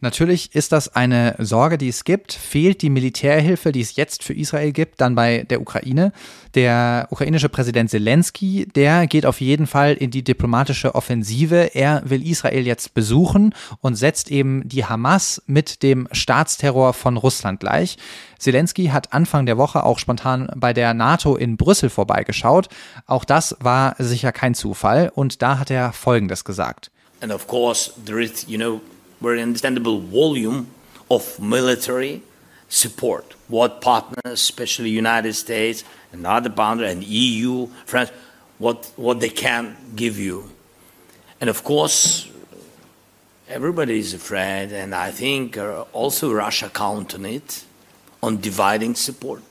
[0.00, 2.32] Natürlich ist das eine Sorge, die es gibt.
[2.32, 6.12] Fehlt die Militärhilfe, die es jetzt für Israel gibt, dann bei der Ukraine.
[6.54, 11.74] Der ukrainische Präsident Zelensky, der geht auf jeden Fall in die diplomatische Offensive.
[11.74, 17.58] Er will Israel jetzt besuchen und setzt eben die Hamas mit dem Staatsterror von Russland
[17.58, 17.96] gleich.
[18.38, 22.68] Zelensky hat Anfang der Woche auch spontan bei der NATO in Brüssel vorbeigeschaut.
[23.06, 26.92] Auch das war sicher kein Zufall und da hat er Folgendes gesagt.
[27.20, 28.80] And of course there is, you know,
[29.20, 30.68] very understandable volume
[31.10, 32.22] of military
[32.68, 33.34] support.
[33.48, 38.10] What partners, especially United States and other partners and EU, France,
[38.58, 40.50] what, what they can give you.
[41.40, 42.28] And of course,
[43.48, 47.64] everybody is afraid, and I think uh, also Russia count on it,
[48.22, 49.42] on dividing support.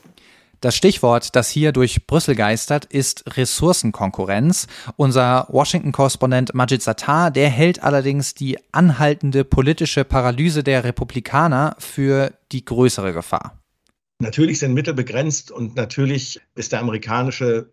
[0.60, 4.66] Das Stichwort, das hier durch Brüssel geistert, ist Ressourcenkonkurrenz.
[4.96, 12.64] Unser Washington-Korrespondent Majid Sattar, der hält allerdings die anhaltende politische Paralyse der Republikaner für die
[12.64, 13.62] größere Gefahr.
[14.18, 17.70] Natürlich sind Mittel begrenzt und natürlich ist der amerikanische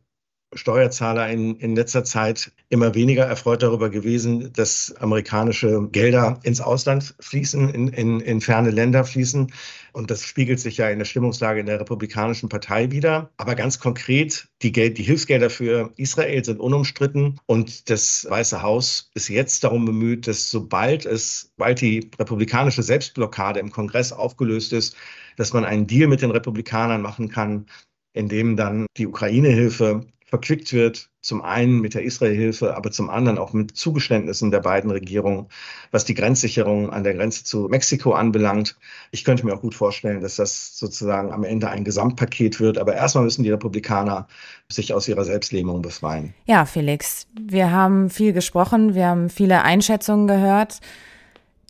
[0.54, 7.16] Steuerzahler in, in letzter Zeit immer weniger erfreut darüber gewesen, dass amerikanische Gelder ins Ausland
[7.20, 9.52] fließen, in, in, in ferne Länder fließen.
[9.92, 13.32] Und das spiegelt sich ja in der Stimmungslage in der Republikanischen Partei wieder.
[13.38, 17.40] Aber ganz konkret, die, Geld, die Hilfsgelder für Israel sind unumstritten.
[17.46, 23.60] Und das Weiße Haus ist jetzt darum bemüht, dass sobald es, bald die republikanische Selbstblockade
[23.60, 24.96] im Kongress aufgelöst ist,
[25.38, 27.66] dass man einen Deal mit den Republikanern machen kann,
[28.14, 33.38] in dem dann die Ukraine-Hilfe verquickt wird, zum einen mit der Israel-Hilfe, aber zum anderen
[33.38, 35.48] auch mit Zugeständnissen der beiden Regierungen,
[35.92, 38.76] was die Grenzsicherung an der Grenze zu Mexiko anbelangt.
[39.12, 42.80] Ich könnte mir auch gut vorstellen, dass das sozusagen am Ende ein Gesamtpaket wird.
[42.80, 44.28] Aber erstmal müssen die Republikaner
[44.68, 46.34] sich aus ihrer Selbstlähmung befreien.
[46.46, 50.80] Ja, Felix, wir haben viel gesprochen, wir haben viele Einschätzungen gehört.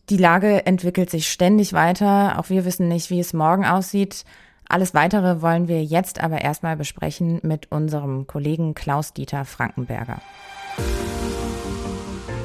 [0.09, 2.39] Die Lage entwickelt sich ständig weiter.
[2.39, 4.23] Auch wir wissen nicht, wie es morgen aussieht.
[4.67, 10.21] Alles weitere wollen wir jetzt aber erstmal besprechen mit unserem Kollegen Klaus-Dieter Frankenberger.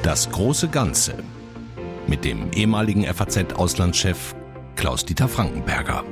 [0.03, 1.15] Das große Ganze
[2.07, 4.35] mit dem ehemaligen FAZ-Auslandschef
[4.75, 6.03] Klaus-Dieter Frankenberger.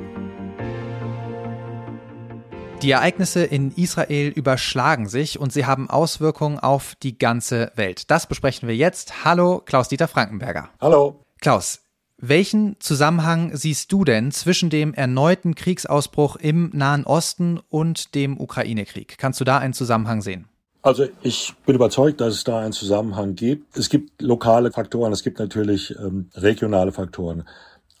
[2.82, 8.10] Die Ereignisse in Israel überschlagen sich und sie haben Auswirkungen auf die ganze Welt.
[8.10, 9.24] Das besprechen wir jetzt.
[9.24, 10.70] Hallo, Klaus-Dieter Frankenberger.
[10.80, 11.24] Hallo.
[11.40, 11.80] Klaus,
[12.20, 19.16] welchen Zusammenhang siehst du denn zwischen dem erneuten Kriegsausbruch im Nahen Osten und dem Ukraine-Krieg?
[19.18, 20.46] Kannst du da einen Zusammenhang sehen?
[20.82, 23.76] Also ich bin überzeugt, dass es da einen Zusammenhang gibt.
[23.76, 27.44] Es gibt lokale Faktoren, es gibt natürlich ähm, regionale Faktoren.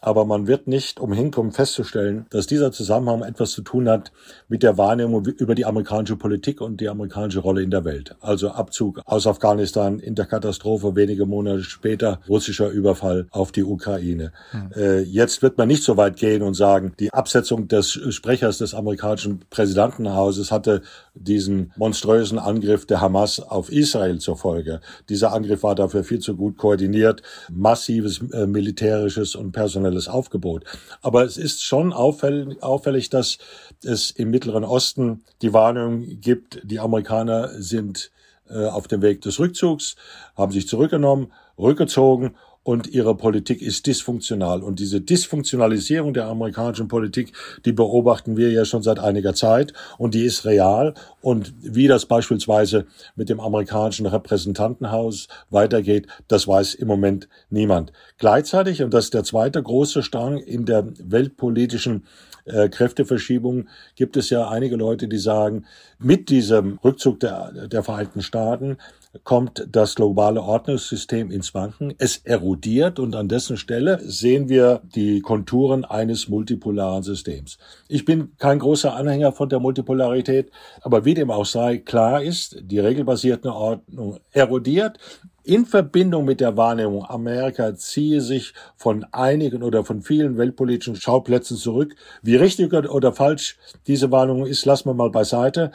[0.00, 4.12] Aber man wird nicht umhin kommen festzustellen, dass dieser Zusammenhang etwas zu tun hat
[4.48, 8.16] mit der Wahrnehmung über die amerikanische Politik und die amerikanische Rolle in der Welt.
[8.20, 14.32] Also Abzug aus Afghanistan in der Katastrophe, wenige Monate später russischer Überfall auf die Ukraine.
[14.52, 14.70] Hm.
[14.74, 18.74] Äh, jetzt wird man nicht so weit gehen und sagen, die Absetzung des Sprechers des
[18.74, 20.80] amerikanischen Präsidentenhauses hatte
[21.14, 24.80] diesen monströsen Angriff der Hamas auf Israel zur Folge.
[25.10, 30.64] Dieser Angriff war dafür viel zu gut koordiniert, massives äh, militärisches und personelles professionelles Aufgebot.
[31.02, 33.38] Aber es ist schon auffällig, auffällig, dass
[33.84, 38.10] es im Mittleren Osten die Warnung gibt, die Amerikaner sind
[38.48, 39.96] äh, auf dem Weg des Rückzugs,
[40.36, 44.62] haben sich zurückgenommen, rückgezogen und ihre Politik ist dysfunktional.
[44.62, 47.32] Und diese Dysfunktionalisierung der amerikanischen Politik,
[47.64, 50.94] die beobachten wir ja schon seit einiger Zeit und die ist real.
[51.22, 52.86] Und wie das beispielsweise
[53.16, 57.92] mit dem amerikanischen Repräsentantenhaus weitergeht, das weiß im Moment niemand.
[58.18, 62.04] Gleichzeitig, und das ist der zweite große Strang in der weltpolitischen
[62.44, 65.64] äh, Kräfteverschiebung gibt es ja einige Leute, die sagen,
[65.98, 68.76] mit diesem Rückzug der, der Vereinigten Staaten
[69.24, 71.94] kommt das globale Ordnungssystem ins Wanken.
[71.98, 77.58] Es erodiert und an dessen Stelle sehen wir die Konturen eines multipolaren Systems.
[77.88, 80.50] Ich bin kein großer Anhänger von der Multipolarität,
[80.82, 84.98] aber wie dem auch sei, klar ist, die regelbasierte Ordnung erodiert
[85.42, 91.56] in Verbindung mit der Wahrnehmung, Amerika ziehe sich von einigen oder von vielen weltpolitischen Schauplätzen
[91.56, 91.96] zurück.
[92.22, 93.56] Wie richtig oder falsch
[93.86, 95.72] diese Wahrnehmung ist, lassen wir mal beiseite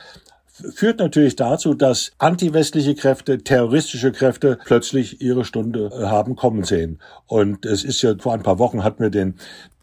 [0.73, 6.99] führt natürlich dazu, dass antiwestliche Kräfte, terroristische Kräfte plötzlich ihre Stunde äh, haben kommen sehen.
[7.27, 9.35] Und es ist ja vor ein paar Wochen hatten wir den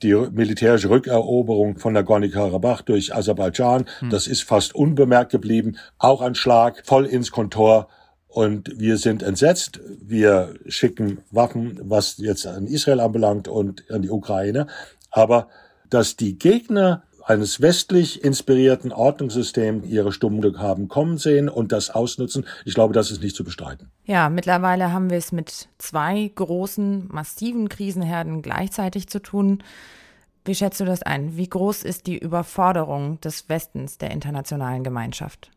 [0.02, 3.84] die militärische Rückeroberung von Nagorno-Karabach durch Aserbaidschan.
[4.00, 4.10] Hm.
[4.10, 5.76] Das ist fast unbemerkt geblieben.
[5.98, 7.88] Auch ein Schlag voll ins Kontor.
[8.26, 9.80] Und wir sind entsetzt.
[10.00, 14.66] Wir schicken Waffen, was jetzt an Israel anbelangt und an die Ukraine.
[15.10, 15.48] Aber
[15.90, 17.02] dass die Gegner
[17.32, 22.46] eines westlich inspirierten Ordnungssystems ihre Stunde haben kommen sehen und das ausnutzen.
[22.64, 23.90] Ich glaube, das ist nicht zu bestreiten.
[24.04, 29.62] Ja, mittlerweile haben wir es mit zwei großen, massiven Krisenherden gleichzeitig zu tun.
[30.44, 31.36] Wie schätzt du das ein?
[31.36, 35.50] Wie groß ist die Überforderung des Westens der internationalen Gemeinschaft?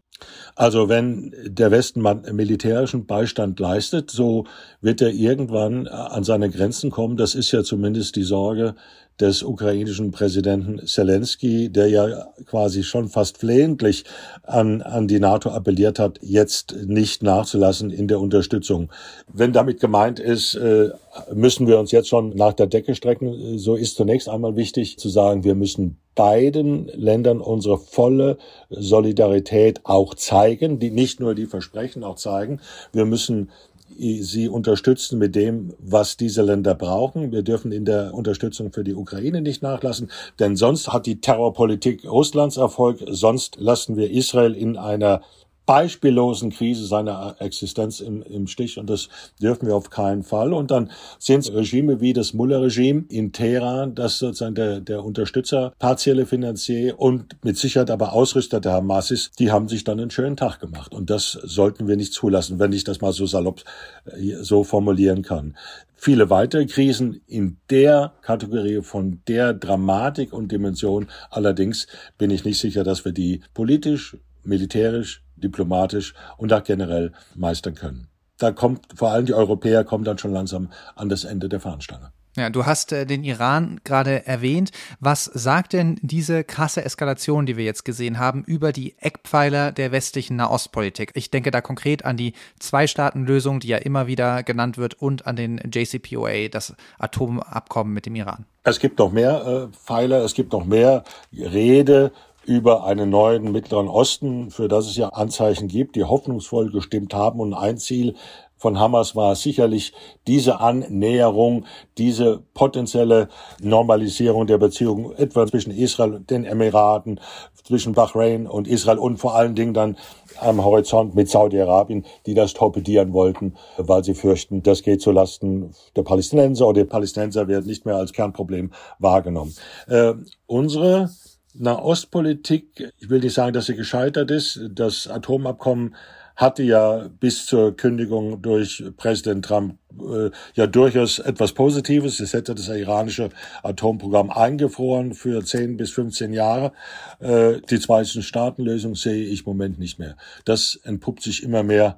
[0.56, 2.02] Also wenn der Westen
[2.32, 4.46] militärischen Beistand leistet, so
[4.80, 7.18] wird er irgendwann an seine Grenzen kommen.
[7.18, 8.76] Das ist ja zumindest die Sorge
[9.20, 14.04] des ukrainischen Präsidenten Zelensky, der ja quasi schon fast flehentlich
[14.44, 18.90] an, an die NATO appelliert hat, jetzt nicht nachzulassen in der Unterstützung.
[19.32, 20.90] Wenn damit gemeint ist, äh,
[21.34, 25.10] müssen wir uns jetzt schon nach der Decke strecken, so ist zunächst einmal wichtig zu
[25.10, 28.38] sagen, wir müssen beiden Ländern unsere volle
[28.70, 32.62] Solidarität auch zeigen, die nicht nur die Versprechen auch zeigen.
[32.94, 33.52] Wir müssen
[33.98, 37.32] sie unterstützen mit dem, was diese Länder brauchen.
[37.32, 42.06] Wir dürfen in der Unterstützung für die Ukraine nicht nachlassen, denn sonst hat die Terrorpolitik
[42.06, 45.22] Russlands Erfolg, sonst lassen wir Israel in einer
[45.66, 49.10] beispiellosen Krise seiner Existenz im, im Stich und das
[49.42, 50.54] dürfen wir auf keinen Fall.
[50.54, 55.74] Und dann sind es Regime wie das Mullah-Regime in Teheran, das sozusagen der, der Unterstützer,
[55.80, 60.12] partielle Finanzier und mit Sicherheit aber Ausrüster der Hamas ist, die haben sich dann einen
[60.12, 60.94] schönen Tag gemacht.
[60.94, 63.64] Und das sollten wir nicht zulassen, wenn ich das mal so salopp
[64.06, 65.56] äh, so formulieren kann.
[65.98, 71.08] Viele weitere Krisen in der Kategorie von der Dramatik und Dimension.
[71.32, 71.88] Allerdings
[72.18, 78.08] bin ich nicht sicher, dass wir die politisch, militärisch, diplomatisch und auch generell meistern können.
[78.38, 82.12] Da kommt vor allem die Europäer kommen dann schon langsam an das Ende der Fahnenstange.
[82.38, 84.72] Ja, du hast äh, den Iran gerade erwähnt.
[85.00, 89.94] Was sagt denn diese krasse Eskalation, die wir jetzt gesehen haben, über die Eckpfeiler der
[89.94, 91.12] westlichen Nahostpolitik?
[91.16, 95.38] Ich denke da konkret an die Zwei-Staaten-Lösung, die ja immer wieder genannt wird, und an
[95.38, 98.46] den JCPOA, das Atomabkommen mit dem Iran.
[98.64, 102.12] Es gibt noch mehr äh, Pfeiler, es gibt noch mehr Rede
[102.46, 107.40] über einen neuen Mittleren Osten, für das es ja Anzeichen gibt, die hoffnungsvoll gestimmt haben.
[107.40, 108.16] Und ein Ziel
[108.58, 109.94] von Hamas war sicherlich
[110.28, 111.66] diese Annäherung,
[111.98, 113.30] diese potenzielle
[113.62, 117.20] Normalisierung der Beziehungen etwa zwischen Israel und den Emiraten,
[117.64, 119.98] zwischen Bahrain und Israel und vor allen Dingen dann
[120.40, 126.04] am Horizont mit Saudi-Arabien, die das torpedieren wollten, weil sie fürchten, das geht zulasten der
[126.04, 129.56] Palästinenser oder die Palästinenser werden nicht mehr als Kernproblem wahrgenommen.
[129.88, 130.14] Äh,
[130.46, 131.10] unsere
[131.58, 134.60] Nahostpolitik, ich will nicht sagen, dass sie gescheitert ist.
[134.70, 135.96] Das Atomabkommen
[136.36, 142.20] hatte ja bis zur Kündigung durch Präsident Trump äh, ja durchaus etwas Positives.
[142.20, 143.30] Es hätte das iranische
[143.64, 146.74] Atomprogramm eingefroren für 10 bis 15 Jahre.
[147.20, 150.18] Äh, die Zwei-Staaten-Lösung sehe ich im Moment nicht mehr.
[150.44, 151.98] Das entpuppt sich immer mehr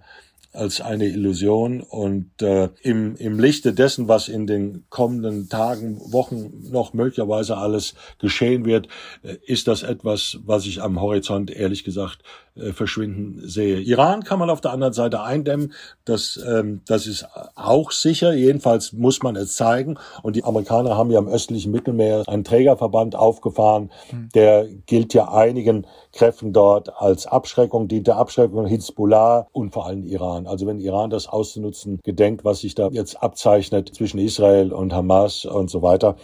[0.57, 1.81] als eine Illusion.
[1.81, 7.93] Und äh, im, im Lichte dessen, was in den kommenden Tagen, Wochen noch möglicherweise alles
[8.19, 8.87] geschehen wird,
[9.23, 12.23] äh, ist das etwas, was ich am Horizont ehrlich gesagt
[12.55, 13.79] äh, verschwinden sehe.
[13.79, 15.73] Iran kann man auf der anderen Seite eindämmen.
[16.05, 18.33] Das, ähm, das ist auch sicher.
[18.33, 19.97] Jedenfalls muss man es zeigen.
[20.23, 23.91] Und die Amerikaner haben ja im östlichen Mittelmeer einen Trägerverband aufgefahren.
[24.11, 24.29] Mhm.
[24.33, 25.85] Der gilt ja einigen
[26.17, 30.47] Kräften dort als Abschreckung, dient der Abschreckung Hezbollah und vor allem Iran.
[30.47, 35.45] Also wenn Iran das auszunutzen gedenkt, was sich da jetzt abzeichnet zwischen Israel und Hamas
[35.45, 36.15] und so weiter,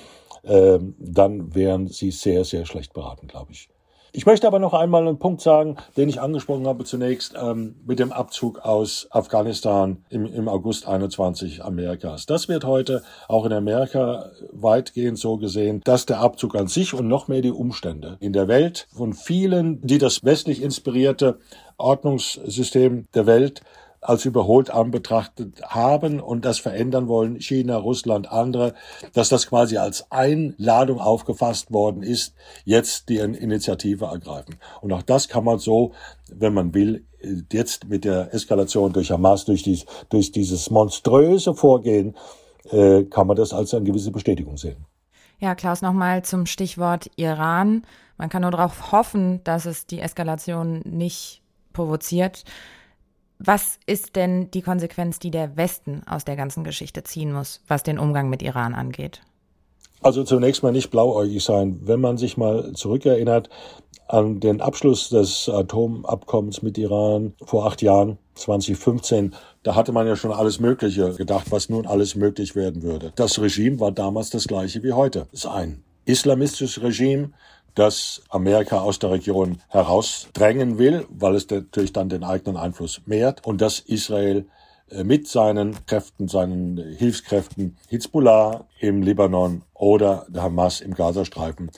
[0.43, 3.69] äh, dann wären sie sehr, sehr schlecht beraten, glaube ich.
[4.15, 7.97] Ich möchte aber noch einmal einen Punkt sagen, den ich angesprochen habe zunächst ähm, mit
[7.97, 12.27] dem Abzug aus Afghanistan im, im August 21 Amerikas.
[12.27, 17.07] Das wird heute auch in Amerika weitgehend so gesehen, dass der Abzug an sich und
[17.07, 21.39] noch mehr die Umstände in der Welt von vielen, die das westlich inspirierte
[21.77, 23.63] Ordnungssystem der Welt
[24.03, 28.73] als überholt anbetrachtet haben und das verändern wollen, China, Russland, andere,
[29.13, 32.33] dass das quasi als Einladung aufgefasst worden ist,
[32.65, 34.55] jetzt die Initiative ergreifen.
[34.81, 35.93] Und auch das kann man so,
[36.31, 37.05] wenn man will,
[37.51, 42.15] jetzt mit der Eskalation durch Hamas, durch, dies, durch dieses monströse Vorgehen,
[42.71, 44.85] äh, kann man das als eine gewisse Bestätigung sehen.
[45.39, 47.83] Ja, Klaus, nochmal zum Stichwort Iran.
[48.17, 51.41] Man kann nur darauf hoffen, dass es die Eskalation nicht
[51.73, 52.43] provoziert.
[53.45, 57.83] Was ist denn die Konsequenz, die der Westen aus der ganzen Geschichte ziehen muss, was
[57.83, 59.21] den Umgang mit Iran angeht?
[60.01, 61.81] Also zunächst mal nicht blauäugig sein.
[61.83, 63.49] Wenn man sich mal zurückerinnert
[64.07, 69.33] an den Abschluss des Atomabkommens mit Iran vor acht Jahren, 2015,
[69.63, 73.11] da hatte man ja schon alles Mögliche gedacht, was nun alles möglich werden würde.
[73.15, 75.27] Das Regime war damals das gleiche wie heute.
[75.33, 77.31] Es ist ein islamistisches Regime,
[77.75, 83.45] das Amerika aus der Region herausdrängen will, weil es natürlich dann den eigenen Einfluss mehrt
[83.45, 84.45] und dass Israel
[84.89, 91.71] äh, mit seinen Kräften, seinen Hilfskräften, Hezbollah im Libanon oder der Hamas im Gazastreifen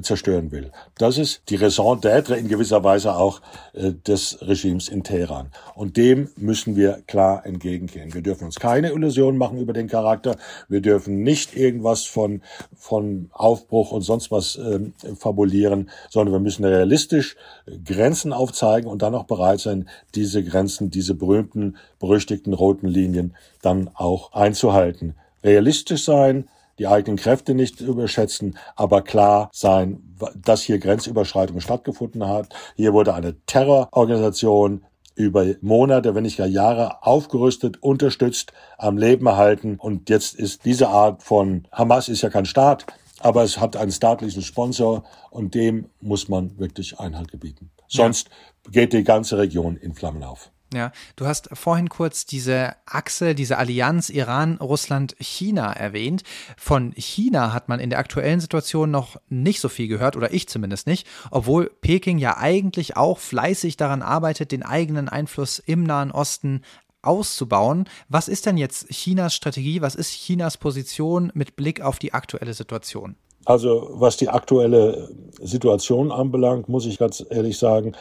[0.00, 0.70] zerstören will.
[0.96, 3.40] Das ist die Raison d'être in gewisser Weise auch
[3.74, 5.48] äh, des Regimes in Teheran.
[5.74, 8.14] Und dem müssen wir klar entgegengehen.
[8.14, 10.36] Wir dürfen uns keine Illusionen machen über den Charakter.
[10.68, 12.42] Wir dürfen nicht irgendwas von,
[12.74, 14.80] von Aufbruch und sonst was äh,
[15.18, 17.36] fabulieren, sondern wir müssen realistisch
[17.84, 23.90] Grenzen aufzeigen und dann auch bereit sein, diese Grenzen, diese berühmten, berüchtigten roten Linien dann
[23.94, 25.14] auch einzuhalten.
[25.44, 26.48] Realistisch sein,
[26.82, 30.02] die eigenen Kräfte nicht überschätzen, aber klar sein,
[30.34, 32.48] dass hier Grenzüberschreitung stattgefunden hat.
[32.74, 39.76] Hier wurde eine Terrororganisation über Monate, wenn nicht gar Jahre aufgerüstet, unterstützt, am Leben erhalten.
[39.76, 42.86] Und jetzt ist diese Art von Hamas ist ja kein Staat,
[43.20, 47.70] aber es hat einen staatlichen Sponsor und dem muss man wirklich Einhalt gebieten.
[47.86, 48.28] Sonst
[48.72, 50.50] geht die ganze Region in Flammen auf.
[50.72, 56.22] Ja, du hast vorhin kurz diese Achse, diese Allianz Iran, Russland, China erwähnt.
[56.56, 60.48] Von China hat man in der aktuellen Situation noch nicht so viel gehört, oder ich
[60.48, 66.10] zumindest nicht, obwohl Peking ja eigentlich auch fleißig daran arbeitet, den eigenen Einfluss im Nahen
[66.10, 66.62] Osten
[67.02, 67.88] auszubauen.
[68.08, 69.82] Was ist denn jetzt Chinas Strategie?
[69.82, 73.16] Was ist Chinas Position mit Blick auf die aktuelle Situation?
[73.44, 75.10] Also was die aktuelle
[75.40, 77.94] Situation anbelangt, muss ich ganz ehrlich sagen,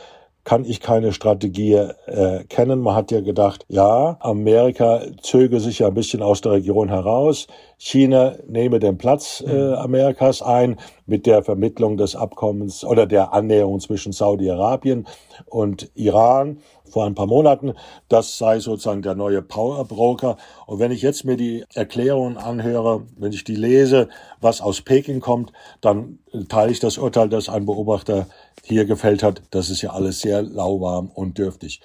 [0.44, 2.80] kann ich keine Strategie äh, kennen.
[2.80, 7.48] Man hat ja gedacht, ja, Amerika zöge sich ja ein bisschen aus der Region heraus.
[7.78, 9.74] China nehme den Platz äh, mhm.
[9.74, 10.78] Amerikas ein
[11.12, 15.06] mit der Vermittlung des Abkommens oder der Annäherung zwischen Saudi-Arabien
[15.46, 16.58] und Iran.
[16.92, 17.74] vor ein paar Monaten,
[18.10, 20.38] das sei sozusagen der neue Power Broker.
[20.68, 24.10] Und wenn ich jetzt mir die Erklärungen anhöre, wenn ich die lese,
[24.42, 26.20] was aus Peking kommt, dann
[26.50, 28.28] teile ich das Urteil, das ein Beobachter
[28.64, 29.42] hier gefällt hat.
[29.52, 31.82] Das ist ja alles sehr lauwarm und dürftig.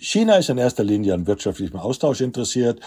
[0.00, 2.80] China ist in erster Linie an wirtschaftlichem Austausch interessiert.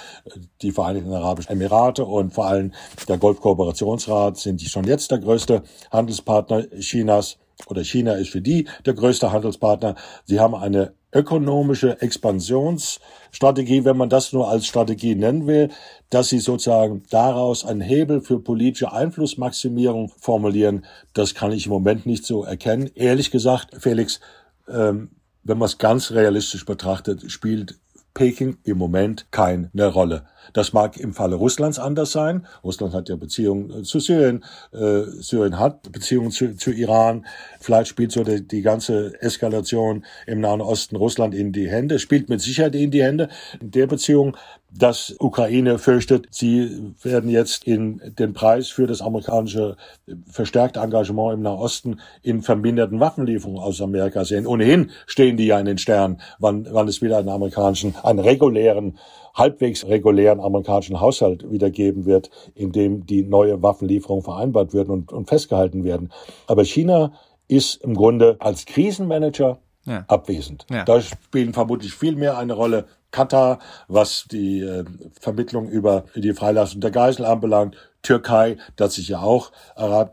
[0.64, 2.74] Die Vereinigten Arabischen Emirate und vor allem
[3.08, 5.62] der Golfkooperationsrat sind schon jetzt der größte
[5.92, 7.38] Handelspartner Chinas
[7.68, 9.96] oder China ist für die der größte Handelspartner.
[10.26, 15.70] Sie haben eine ökonomische Expansionsstrategie, wenn man das nur als Strategie nennen will,
[16.10, 20.84] dass sie sozusagen daraus einen Hebel für politische Einflussmaximierung formulieren.
[21.14, 22.90] Das kann ich im Moment nicht so erkennen.
[22.96, 24.20] Ehrlich gesagt, Felix,
[24.68, 25.12] ähm,
[25.44, 27.78] wenn man es ganz realistisch betrachtet, spielt
[28.14, 30.26] Peking im Moment keine Rolle.
[30.54, 32.46] Das mag im Falle Russlands anders sein.
[32.64, 34.44] Russland hat ja Beziehungen äh, zu Syrien.
[34.72, 37.26] Äh, Syrien hat Beziehungen zu, zu Iran.
[37.60, 42.30] Vielleicht spielt so die, die, ganze Eskalation im Nahen Osten Russland in die Hände, spielt
[42.30, 43.30] mit Sicherheit in die Hände.
[43.60, 44.38] In der Beziehung,
[44.76, 49.78] dass Ukraine fürchtet, sie werden jetzt in den Preis für das amerikanische
[50.26, 54.48] verstärkte Engagement im Nahen Osten in verminderten Waffenlieferungen aus Amerika sehen.
[54.48, 58.98] Ohnehin stehen die ja in den Sternen, wann, wann es wieder einen amerikanischen, einen regulären
[59.36, 65.28] halbwegs regulären amerikanischen Haushalt wiedergeben wird, in dem die neue Waffenlieferungen vereinbart werden und, und
[65.28, 66.12] festgehalten werden.
[66.48, 67.14] Aber China
[67.48, 70.06] ist im Grunde als Krisenmanager ja.
[70.08, 70.66] abwesend.
[70.70, 70.84] Ja.
[70.86, 74.86] Da spielen vermutlich viel mehr eine Rolle Katar, was die äh,
[75.20, 79.52] Vermittlung über die Freilassung der Geisel anbelangt, Türkei, das sich ja auch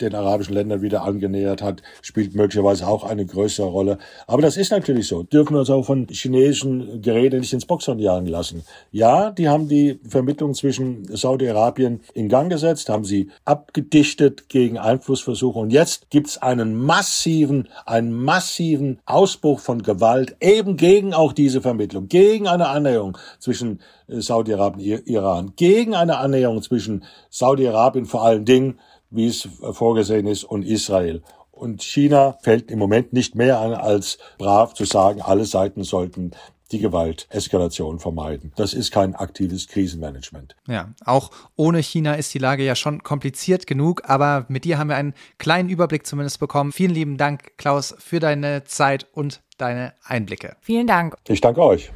[0.00, 3.98] den arabischen Ländern wieder angenähert hat, spielt möglicherweise auch eine größere Rolle.
[4.26, 5.24] Aber das ist natürlich so.
[5.24, 8.64] Dürfen wir uns auch von chinesischen Geräten nicht ins Boxhorn jagen lassen.
[8.92, 15.58] Ja, die haben die Vermittlung zwischen Saudi-Arabien in Gang gesetzt, haben sie abgedichtet gegen Einflussversuche.
[15.58, 22.06] Und jetzt gibt's einen massiven, einen massiven Ausbruch von Gewalt eben gegen auch diese Vermittlung,
[22.08, 23.80] gegen eine Annäherung zwischen
[24.10, 28.78] Saudi-Arabien, Iran, gegen eine Annäherung zwischen Saudi-Arabien vor allen Dingen,
[29.10, 31.22] wie es vorgesehen ist, und Israel.
[31.50, 36.32] Und China fällt im Moment nicht mehr an, als brav zu sagen, alle Seiten sollten
[36.72, 38.52] die Gewalteskalation vermeiden.
[38.56, 40.56] Das ist kein aktives Krisenmanagement.
[40.66, 44.88] Ja, auch ohne China ist die Lage ja schon kompliziert genug, aber mit dir haben
[44.88, 46.72] wir einen kleinen Überblick zumindest bekommen.
[46.72, 50.56] Vielen lieben Dank, Klaus, für deine Zeit und deine Einblicke.
[50.60, 51.16] Vielen Dank.
[51.28, 51.90] Ich danke euch.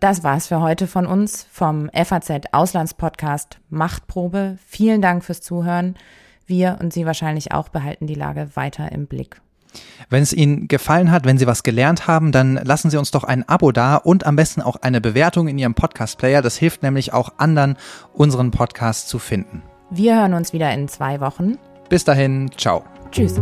[0.00, 4.56] Das war's für heute von uns vom FAZ Auslandspodcast Machtprobe.
[4.64, 5.96] Vielen Dank fürs Zuhören.
[6.46, 9.40] Wir und Sie wahrscheinlich auch behalten die Lage weiter im Blick.
[10.08, 13.24] Wenn es Ihnen gefallen hat, wenn Sie was gelernt haben, dann lassen Sie uns doch
[13.24, 16.42] ein Abo da und am besten auch eine Bewertung in Ihrem Podcast-Player.
[16.42, 17.76] Das hilft nämlich auch anderen,
[18.14, 19.62] unseren Podcast zu finden.
[19.90, 21.58] Wir hören uns wieder in zwei Wochen.
[21.88, 22.84] Bis dahin, ciao.
[23.10, 23.40] Tschüss.